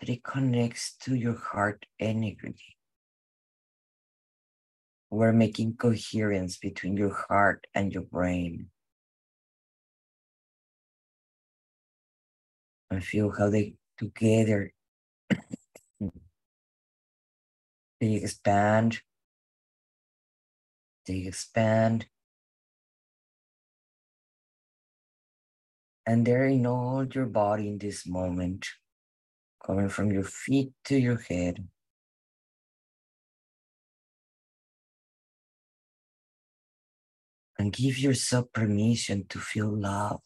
that 0.00 0.08
it 0.08 0.24
connects 0.24 0.96
to 1.00 1.14
your 1.14 1.36
heart 1.36 1.84
energy. 2.00 2.75
We're 5.10 5.32
making 5.32 5.76
coherence 5.76 6.58
between 6.58 6.96
your 6.96 7.14
heart 7.14 7.66
and 7.74 7.92
your 7.92 8.02
brain. 8.02 8.70
And 12.90 13.04
feel 13.04 13.32
how 13.36 13.50
they 13.50 13.74
together 13.98 14.72
they 18.00 18.14
expand, 18.14 19.00
they 21.06 21.26
expand, 21.26 22.06
And 26.06 26.24
they're 26.24 26.46
in 26.46 26.66
all 26.66 27.04
your 27.04 27.26
body 27.26 27.66
in 27.66 27.78
this 27.78 28.06
moment, 28.06 28.64
coming 29.66 29.88
from 29.88 30.12
your 30.12 30.22
feet 30.22 30.70
to 30.84 30.96
your 30.96 31.18
head. 31.18 31.66
And 37.58 37.72
give 37.72 37.98
yourself 37.98 38.46
permission 38.52 39.24
to 39.28 39.38
feel 39.38 39.68
love. 39.68 40.20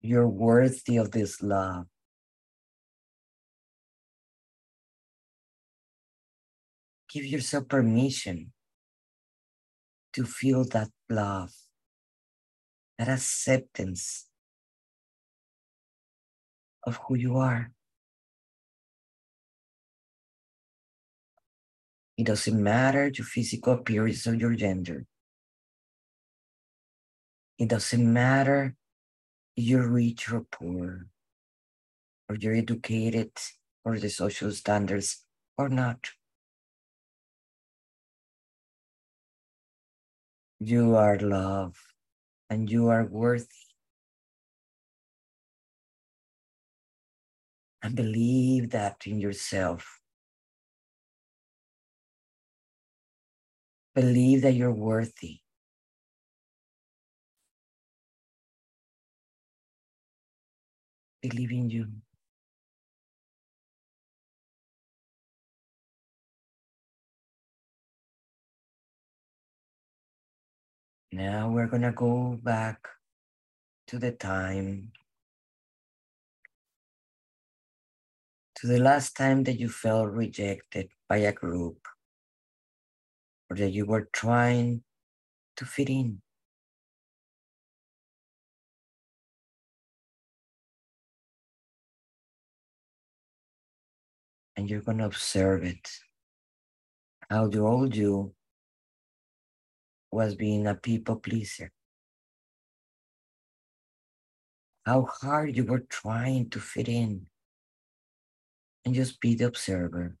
You're 0.00 0.28
worthy 0.28 0.96
of 0.96 1.10
this 1.10 1.42
love. 1.42 1.86
Give 7.08 7.24
yourself 7.24 7.68
permission 7.68 8.52
to 10.12 10.24
feel 10.24 10.64
that 10.64 10.90
love, 11.08 11.52
that 12.98 13.08
acceptance 13.08 14.26
of 16.86 16.98
who 17.06 17.16
you 17.16 17.36
are. 17.36 17.75
It 22.16 22.24
doesn't 22.24 22.62
matter 22.62 23.08
your 23.08 23.26
physical 23.26 23.74
appearance 23.74 24.26
or 24.26 24.34
your 24.34 24.54
gender. 24.54 25.04
It 27.58 27.68
doesn't 27.68 28.12
matter 28.12 28.74
you're 29.56 29.88
rich 29.88 30.30
or 30.30 30.42
poor, 30.42 31.06
or 32.28 32.36
you're 32.36 32.54
educated 32.54 33.32
or 33.84 33.98
the 33.98 34.10
social 34.10 34.50
standards 34.52 35.24
or 35.56 35.68
not. 35.68 36.10
You 40.60 40.96
are 40.96 41.18
love 41.18 41.76
and 42.50 42.70
you 42.70 42.88
are 42.88 43.04
worthy. 43.04 43.46
And 47.82 47.94
believe 47.94 48.70
that 48.70 49.06
in 49.06 49.20
yourself. 49.20 49.95
Believe 53.96 54.42
that 54.42 54.52
you're 54.52 54.70
worthy. 54.70 55.40
Believe 61.22 61.50
in 61.50 61.70
you. 61.70 61.86
Now 71.10 71.48
we're 71.48 71.66
going 71.66 71.80
to 71.80 71.92
go 71.92 72.38
back 72.42 72.86
to 73.86 73.98
the 73.98 74.12
time, 74.12 74.92
to 78.56 78.66
the 78.66 78.78
last 78.78 79.16
time 79.16 79.44
that 79.44 79.58
you 79.58 79.70
felt 79.70 80.10
rejected 80.10 80.90
by 81.08 81.16
a 81.16 81.32
group 81.32 81.78
or 83.48 83.56
that 83.56 83.70
you 83.70 83.86
were 83.86 84.08
trying 84.12 84.82
to 85.56 85.64
fit 85.64 85.88
in. 85.88 86.20
And 94.56 94.70
you're 94.70 94.80
going 94.80 94.98
to 94.98 95.04
observe 95.04 95.64
it. 95.64 95.88
How 97.28 97.48
the 97.48 97.60
old 97.60 97.94
you 97.94 98.34
was 100.10 100.34
being 100.34 100.66
a 100.66 100.74
people 100.74 101.16
pleaser. 101.16 101.70
How 104.86 105.06
hard 105.20 105.56
you 105.56 105.64
were 105.64 105.84
trying 105.90 106.48
to 106.50 106.60
fit 106.60 106.88
in. 106.88 107.26
And 108.84 108.94
just 108.94 109.20
be 109.20 109.34
the 109.34 109.46
observer. 109.46 110.16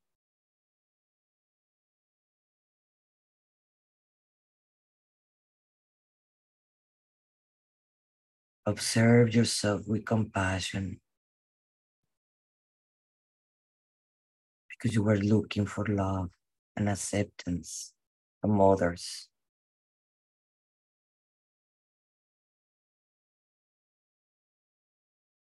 Observe 8.68 9.32
yourself 9.32 9.86
with 9.86 10.04
compassion 10.04 11.00
because 14.68 14.92
you 14.92 15.04
were 15.04 15.18
looking 15.18 15.64
for 15.66 15.86
love 15.86 16.30
and 16.76 16.88
acceptance 16.88 17.92
from 18.40 18.60
others. 18.60 19.28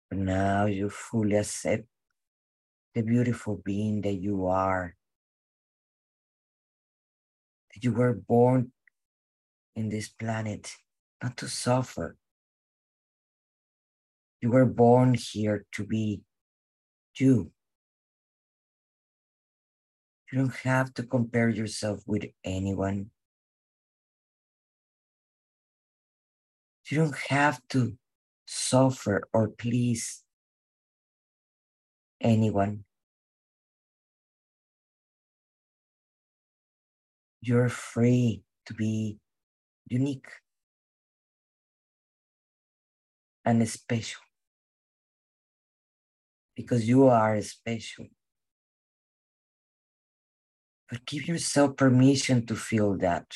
But 0.09 0.19
now 0.19 0.65
you 0.65 0.89
fully 0.89 1.37
accept 1.37 1.85
the 2.93 3.01
beautiful 3.01 3.59
being 3.65 4.01
that 4.01 4.13
you 4.13 4.45
are. 4.45 4.95
That 7.73 7.83
you 7.83 7.93
were 7.93 8.13
born 8.13 8.71
in 9.75 9.89
this 9.89 10.07
planet 10.07 10.75
not 11.21 11.35
to 11.37 11.47
suffer. 11.47 12.15
You 14.41 14.51
were 14.51 14.65
born 14.65 15.15
here 15.15 15.65
to 15.73 15.83
be 15.83 16.21
you. 17.17 17.51
You 20.31 20.39
don't 20.39 20.55
have 20.57 20.93
to 20.95 21.03
compare 21.03 21.49
yourself 21.49 22.01
with 22.05 22.25
anyone. 22.43 23.09
You 26.89 26.97
don't 26.97 27.17
have 27.29 27.61
to 27.69 27.97
suffer 28.45 29.27
or 29.33 29.49
please 29.49 30.23
anyone. 32.21 32.83
You're 37.41 37.69
free 37.69 38.43
to 38.65 38.73
be 38.73 39.17
unique 39.89 40.27
and 43.45 43.67
special 43.67 44.26
because 46.57 46.89
you 46.89 47.07
are 47.07 47.39
special. 47.43 48.07
But 50.89 51.05
give 51.05 51.27
yourself 51.27 51.77
permission 51.77 52.47
to 52.47 52.55
feel 52.55 52.97
that. 52.97 53.27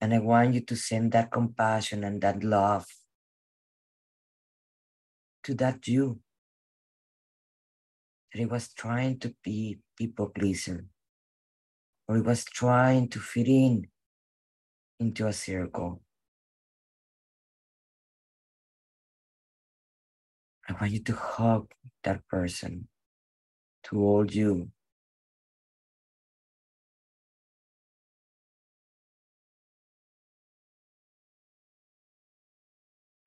And 0.00 0.14
I 0.14 0.20
want 0.20 0.54
you 0.54 0.62
to 0.62 0.76
send 0.76 1.12
that 1.12 1.30
compassion 1.30 2.02
and 2.02 2.22
that 2.22 2.42
love 2.42 2.86
to 5.44 5.54
that 5.54 5.86
you 5.86 6.20
that 8.32 8.38
he 8.38 8.46
was 8.46 8.72
trying 8.72 9.18
to 9.20 9.34
be 9.44 9.78
people 9.96 10.28
pleaser 10.28 10.86
or 12.08 12.16
he 12.16 12.22
was 12.22 12.44
trying 12.44 13.08
to 13.08 13.20
fit 13.20 13.48
in 13.48 13.86
into 14.98 15.26
a 15.26 15.32
circle. 15.32 16.02
I 20.68 20.72
want 20.72 20.92
you 20.92 21.00
to 21.00 21.14
hug 21.14 21.72
that 22.02 22.26
person, 22.28 22.88
to 23.84 23.96
hold 23.96 24.34
you, 24.34 24.70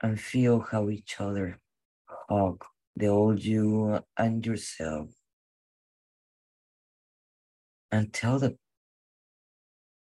and 0.01 0.19
feel 0.19 0.59
how 0.59 0.89
each 0.89 1.19
other 1.19 1.59
hug 2.29 2.63
the 2.95 3.07
old 3.07 3.43
you 3.43 4.03
and 4.17 4.45
yourself. 4.45 5.09
And 7.91 8.13
tell 8.13 8.39
them, 8.39 8.57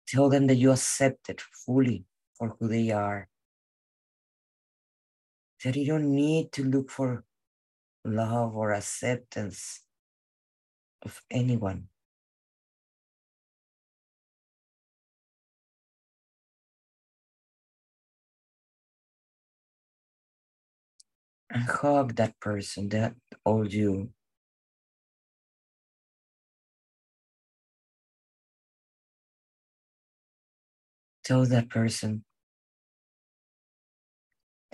tell 0.07 0.29
them 0.29 0.47
that 0.47 0.55
you 0.55 0.71
accept 0.71 1.29
it 1.29 1.41
fully 1.41 2.05
for 2.37 2.55
who 2.59 2.67
they 2.67 2.91
are. 2.91 3.27
That 5.63 5.75
you 5.75 5.85
don't 5.85 6.13
need 6.13 6.51
to 6.53 6.63
look 6.63 6.91
for 6.91 7.23
love 8.05 8.55
or 8.55 8.73
acceptance 8.73 9.81
of 11.03 11.21
anyone. 11.31 11.87
and 21.53 21.63
hug 21.63 22.15
that 22.15 22.39
person, 22.39 22.89
that 22.89 23.15
old 23.45 23.71
you. 23.71 24.09
Tell 31.23 31.45
that 31.45 31.69
person 31.69 32.25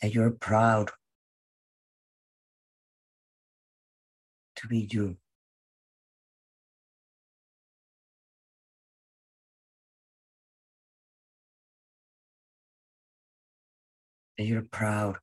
that 0.01 0.13
you're 0.13 0.31
proud 0.31 0.91
to 4.55 4.67
be 4.67 4.87
you. 4.91 5.17
That 14.37 14.45
you're 14.45 14.61
proud 14.61 15.17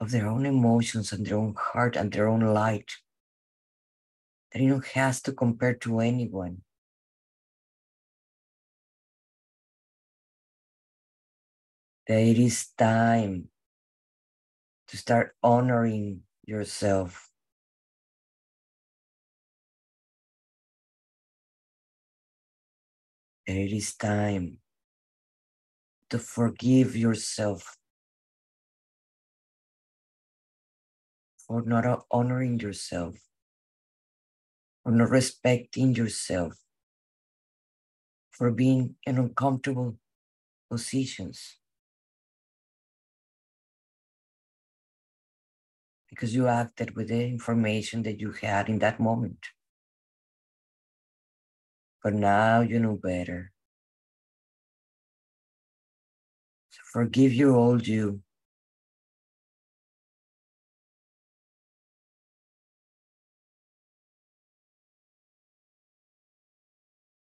of 0.00 0.10
their 0.10 0.26
own 0.26 0.46
emotions 0.46 1.12
and 1.12 1.26
their 1.26 1.36
own 1.36 1.54
heart 1.58 1.96
and 1.96 2.12
their 2.12 2.28
own 2.28 2.40
light. 2.40 2.90
that 4.52 4.62
you 4.62 4.70
don't 4.70 4.86
have 4.86 5.22
to 5.22 5.32
compare 5.32 5.74
to 5.74 6.00
anyone. 6.00 6.62
That 12.10 12.26
it 12.26 12.42
is 12.42 12.66
time 12.74 13.50
to 14.88 14.96
start 14.96 15.36
honoring 15.44 16.22
yourself. 16.44 17.30
That 23.46 23.54
it 23.54 23.70
is 23.70 23.94
time 23.94 24.58
to 26.10 26.18
forgive 26.18 26.96
yourself 26.96 27.78
for 31.46 31.62
not 31.62 32.06
honoring 32.10 32.58
yourself, 32.58 33.14
for 34.82 34.90
not 34.90 35.10
respecting 35.10 35.94
yourself, 35.94 36.58
for 38.32 38.50
being 38.50 38.96
in 39.06 39.16
uncomfortable 39.16 39.94
positions. 40.68 41.59
Because 46.10 46.34
you 46.34 46.48
acted 46.48 46.96
with 46.96 47.08
the 47.08 47.24
information 47.24 48.02
that 48.02 48.20
you 48.20 48.32
had 48.32 48.68
in 48.68 48.80
that 48.80 49.00
moment. 49.00 49.46
But 52.02 52.14
now 52.14 52.60
you 52.60 52.80
know 52.80 52.96
better. 52.96 53.52
So 56.70 56.80
forgive 56.92 57.32
your 57.32 57.52
old 57.56 57.86
you. 57.86 58.22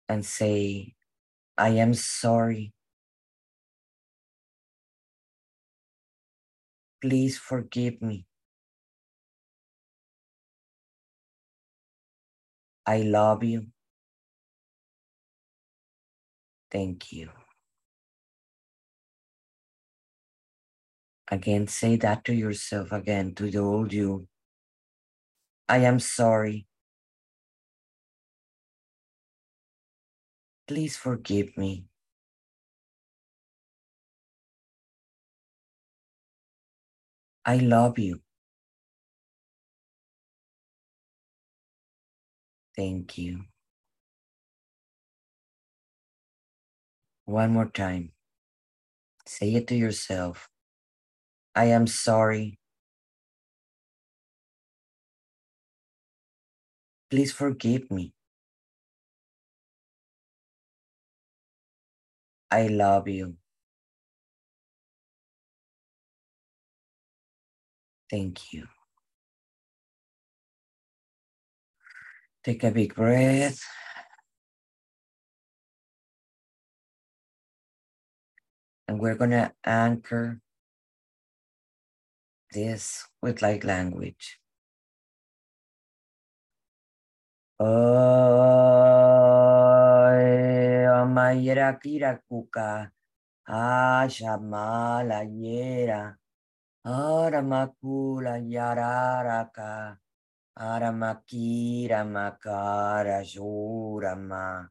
And 0.08 0.26
say, 0.26 0.94
I 1.56 1.70
am 1.70 1.94
sorry. 1.94 2.72
Please 7.00 7.38
forgive 7.38 8.02
me. 8.02 8.26
I 12.90 13.02
love 13.02 13.44
you. 13.44 13.66
Thank 16.72 17.12
you. 17.12 17.30
Again, 21.30 21.68
say 21.68 21.94
that 21.98 22.24
to 22.24 22.34
yourself 22.34 22.90
again, 22.90 23.32
to 23.36 23.48
the 23.48 23.58
old 23.58 23.92
you. 23.92 24.26
I 25.68 25.78
am 25.90 26.00
sorry. 26.00 26.66
Please 30.66 30.96
forgive 30.96 31.56
me. 31.56 31.84
I 37.44 37.58
love 37.58 38.00
you. 38.00 38.20
Thank 42.80 43.18
you. 43.18 43.44
One 47.26 47.52
more 47.52 47.70
time. 47.70 48.12
Say 49.26 49.54
it 49.54 49.66
to 49.68 49.76
yourself. 49.76 50.48
I 51.54 51.66
am 51.66 51.86
sorry. 51.86 52.58
Please 57.10 57.32
forgive 57.32 57.90
me. 57.90 58.14
I 62.50 62.68
love 62.68 63.08
you. 63.08 63.36
Thank 68.10 68.52
you. 68.52 68.68
Take 72.42 72.64
a 72.64 72.70
big 72.70 72.94
breath. 72.94 73.60
And 78.88 78.98
we're 78.98 79.14
going 79.14 79.30
to 79.30 79.52
anchor 79.64 80.40
this 82.52 83.06
with 83.22 83.42
light 83.42 83.62
language. 83.62 84.40
Oh, 87.60 87.70
amayera 90.88 91.76
kira 91.76 92.18
kuka, 92.24 92.90
Ashamala 93.46 95.28
yera, 95.28 96.16
Aramakula 96.86 98.40
yararaka, 98.40 99.98
Aramakirama 100.58 102.36
Karajurama. 102.42 104.66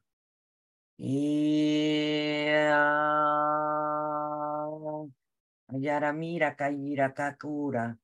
Yaramira 5.71 6.55
Kayira 6.57 7.13
Kakura. 7.15 7.95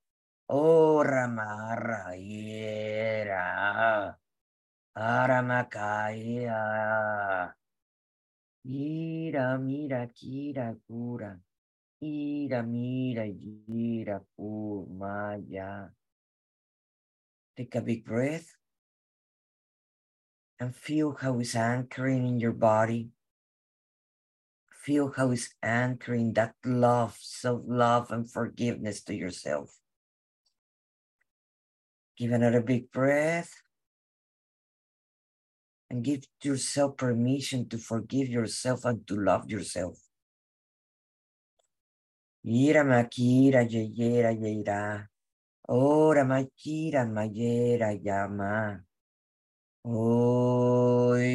Oh 0.49 1.03
Rama 1.03 2.15
Yera. 2.15 4.15
Aramakaya. 4.95 6.63
Ira, 8.65 9.57
mira, 9.59 10.07
kira, 10.07 10.73
cura. 10.87 11.37
Ira, 12.01 12.63
mira, 12.63 13.27
gira, 13.27 14.21
kumaya. 14.35 15.91
Take 17.55 17.75
a 17.75 17.81
big 17.81 18.03
breath 18.03 18.51
and 20.59 20.75
feel 20.75 21.15
how 21.19 21.39
it's 21.39 21.55
anchoring 21.55 22.27
in 22.27 22.39
your 22.39 22.51
body. 22.51 23.11
Feel 24.83 25.11
how 25.15 25.31
it's 25.31 25.53
anchoring 25.63 26.33
that 26.33 26.55
love, 26.65 27.17
self 27.19 27.61
love, 27.65 28.11
and 28.11 28.29
forgiveness 28.29 29.01
to 29.03 29.15
yourself. 29.15 29.79
Give 32.17 32.31
another 32.31 32.61
big 32.61 32.91
breath 32.91 33.51
and 35.89 36.03
give 36.03 36.23
yourself 36.43 36.97
permission 36.97 37.67
to 37.69 37.77
forgive 37.77 38.27
yourself 38.27 38.85
and 38.85 39.07
to 39.07 39.15
love 39.15 39.49
yourself. 39.49 39.97
Ira 42.45 42.83
makira 42.83 43.65
yeyera 43.65 44.31
yeira. 44.37 45.07
Ora 45.67 46.21
makira 46.23 47.09
mayera 47.09 47.89
yama. 47.97 48.77
Oi. 49.81 51.33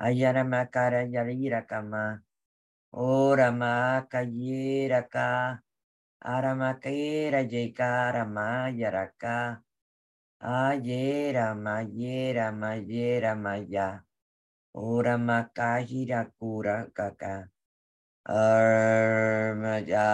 Ayara 0.00 0.44
makara 0.48 1.04
yarira 1.04 1.68
kama. 1.68 2.24
Ora 2.96 3.52
makayera 3.52 5.04
ka. 5.12 5.60
Aramakera 6.24 7.44
jekara 7.44 8.24
mayaraka. 8.24 9.60
Ayera 10.40 11.52
mayera 11.52 12.52
mayera 12.56 13.36
maya. 13.36 14.00
Ora 14.72 15.18
makahira 15.20 16.24
kura 16.40 16.88
kaka. 16.96 17.52
Armaya 18.28 20.04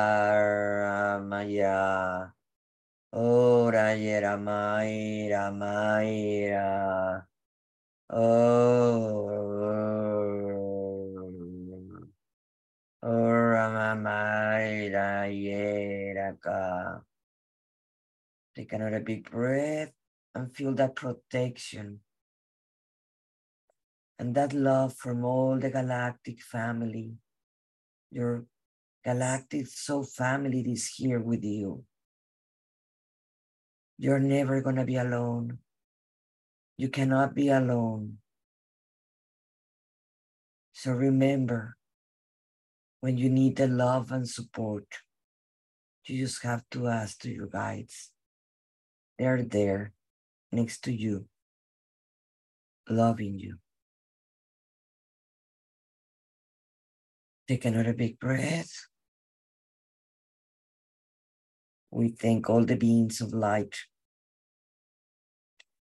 maya. 1.18 2.30
Ora 3.12 3.94
yera 3.98 4.38
mayra 4.38 5.50
mayra. 5.50 7.26
Oh. 8.10 9.34
Ora 13.02 13.96
mayra 13.98 15.26
yera 15.26 16.38
ka. 16.40 17.02
Take 18.54 18.72
another 18.74 19.00
big 19.00 19.28
breath 19.28 19.92
and 20.36 20.54
feel 20.54 20.72
that 20.74 20.94
protection 20.94 21.98
and 24.20 24.34
that 24.36 24.52
love 24.52 24.94
from 24.94 25.24
all 25.24 25.58
the 25.58 25.70
galactic 25.70 26.40
family. 26.40 27.18
Your 28.14 28.46
galactic 29.02 29.66
soul 29.66 30.06
family 30.06 30.62
is 30.70 30.86
here 30.86 31.18
with 31.18 31.42
you. 31.42 31.82
You're 33.98 34.22
never 34.22 34.62
going 34.62 34.76
to 34.76 34.86
be 34.86 34.94
alone. 34.94 35.58
You 36.78 36.90
cannot 36.90 37.34
be 37.34 37.48
alone. 37.48 38.18
So 40.72 40.92
remember, 40.92 41.74
when 43.00 43.18
you 43.18 43.28
need 43.30 43.56
the 43.56 43.66
love 43.66 44.12
and 44.12 44.28
support, 44.28 44.86
You 46.06 46.26
just 46.26 46.42
have 46.44 46.62
to 46.72 46.88
ask 46.88 47.18
to 47.20 47.32
your 47.32 47.46
guides. 47.48 48.12
They're 49.18 49.42
there 49.42 49.92
next 50.52 50.84
to 50.84 50.92
you, 50.92 51.26
loving 52.88 53.38
you. 53.38 53.63
Take 57.46 57.64
another 57.66 57.92
big 57.92 58.18
breath. 58.18 58.72
We 61.90 62.08
thank 62.08 62.50
all 62.50 62.64
the 62.64 62.76
beings 62.76 63.20
of 63.20 63.32
light 63.32 63.76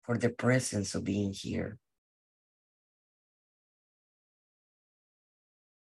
for 0.04 0.18
the 0.18 0.30
presence 0.30 0.95
of 0.95 1.04
being 1.04 1.32
here. 1.32 1.78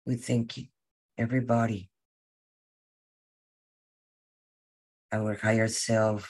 We 0.04 0.16
thank 0.16 0.58
everybody, 1.16 1.88
our 5.10 5.34
higher 5.34 5.68
self, 5.68 6.28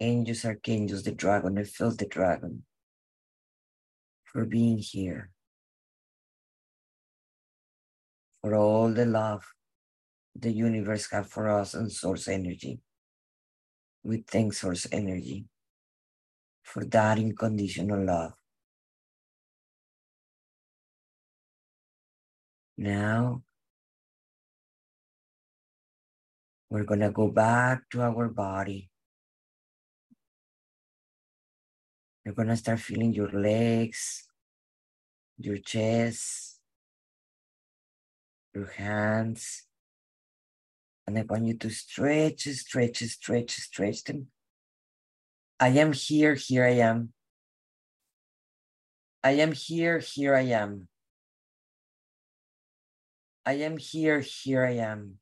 angels, 0.00 0.44
archangels, 0.44 1.04
the 1.04 1.12
dragon, 1.12 1.56
I 1.58 1.64
felt 1.64 1.96
the 1.96 2.06
dragon, 2.06 2.64
for 4.24 4.44
being 4.44 4.78
here, 4.78 5.31
for 8.42 8.54
all 8.54 8.92
the 8.92 9.06
love 9.06 9.44
the 10.34 10.50
universe 10.50 11.10
have 11.10 11.28
for 11.28 11.48
us 11.48 11.74
and 11.74 11.90
source 11.92 12.28
energy. 12.28 12.80
We 14.02 14.24
thank 14.26 14.54
source 14.54 14.86
energy 14.90 15.46
for 16.62 16.84
that 16.86 17.18
unconditional 17.18 18.04
love. 18.04 18.32
Now, 22.78 23.42
we're 26.70 26.84
going 26.84 27.00
to 27.00 27.10
go 27.10 27.28
back 27.28 27.82
to 27.90 28.02
our 28.02 28.28
body. 28.28 28.88
You're 32.24 32.34
going 32.34 32.48
to 32.48 32.56
start 32.56 32.80
feeling 32.80 33.12
your 33.12 33.30
legs, 33.30 34.26
your 35.38 35.58
chest, 35.58 36.51
your 38.54 38.66
hands. 38.66 39.64
And 41.06 41.18
I 41.18 41.22
want 41.22 41.46
you 41.46 41.54
to 41.58 41.70
stretch, 41.70 42.42
stretch, 42.42 42.98
stretch, 42.98 43.50
stretch 43.50 44.04
them. 44.04 44.28
I 45.58 45.68
am 45.68 45.92
here, 45.92 46.34
here 46.34 46.64
I 46.64 46.82
am. 46.82 47.12
I 49.24 49.32
am 49.32 49.52
here, 49.52 49.98
here 49.98 50.34
I 50.34 50.42
am. 50.42 50.88
I 53.44 53.54
am 53.54 53.76
here, 53.76 54.20
here 54.20 54.64
I 54.64 54.76
am. 54.78 55.18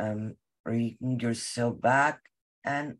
Um, 0.00 0.34
bring 0.64 0.96
yourself 1.00 1.80
back 1.80 2.20
and 2.64 2.96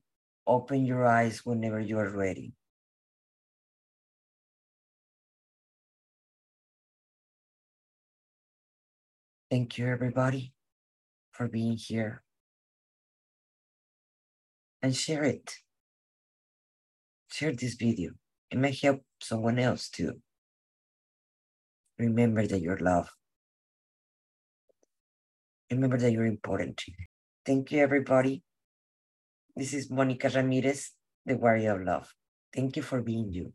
open 0.47 0.87
your 0.87 1.05
eyes 1.07 1.45
whenever 1.45 1.81
you 1.81 1.99
are 1.99 2.11
ready. 2.11 2.53
Thank 9.51 9.79
you, 9.79 9.87
everybody, 9.87 10.53
for 11.31 11.47
being 11.47 11.77
here. 11.77 12.23
And 14.83 14.95
share 14.95 15.23
it. 15.23 15.55
Share 17.31 17.53
this 17.53 17.75
video. 17.75 18.11
It 18.51 18.59
may 18.59 18.75
help 18.75 19.03
someone 19.21 19.59
else 19.59 19.89
too. 19.89 20.15
Remember 21.99 22.47
that 22.47 22.61
you're 22.61 22.79
loved. 22.79 23.11
Remember 25.71 25.99
that 25.99 26.13
you're 26.13 26.27
important. 26.27 26.83
Thank 27.45 27.73
you, 27.73 27.81
everybody. 27.81 28.43
This 29.55 29.73
is 29.73 29.91
Monica 29.91 30.29
Ramirez, 30.29 30.91
the 31.25 31.37
Warrior 31.37 31.81
of 31.81 31.87
Love. 31.87 32.15
Thank 32.55 32.77
you 32.77 32.83
for 32.83 33.01
being 33.01 33.33
you. 33.33 33.53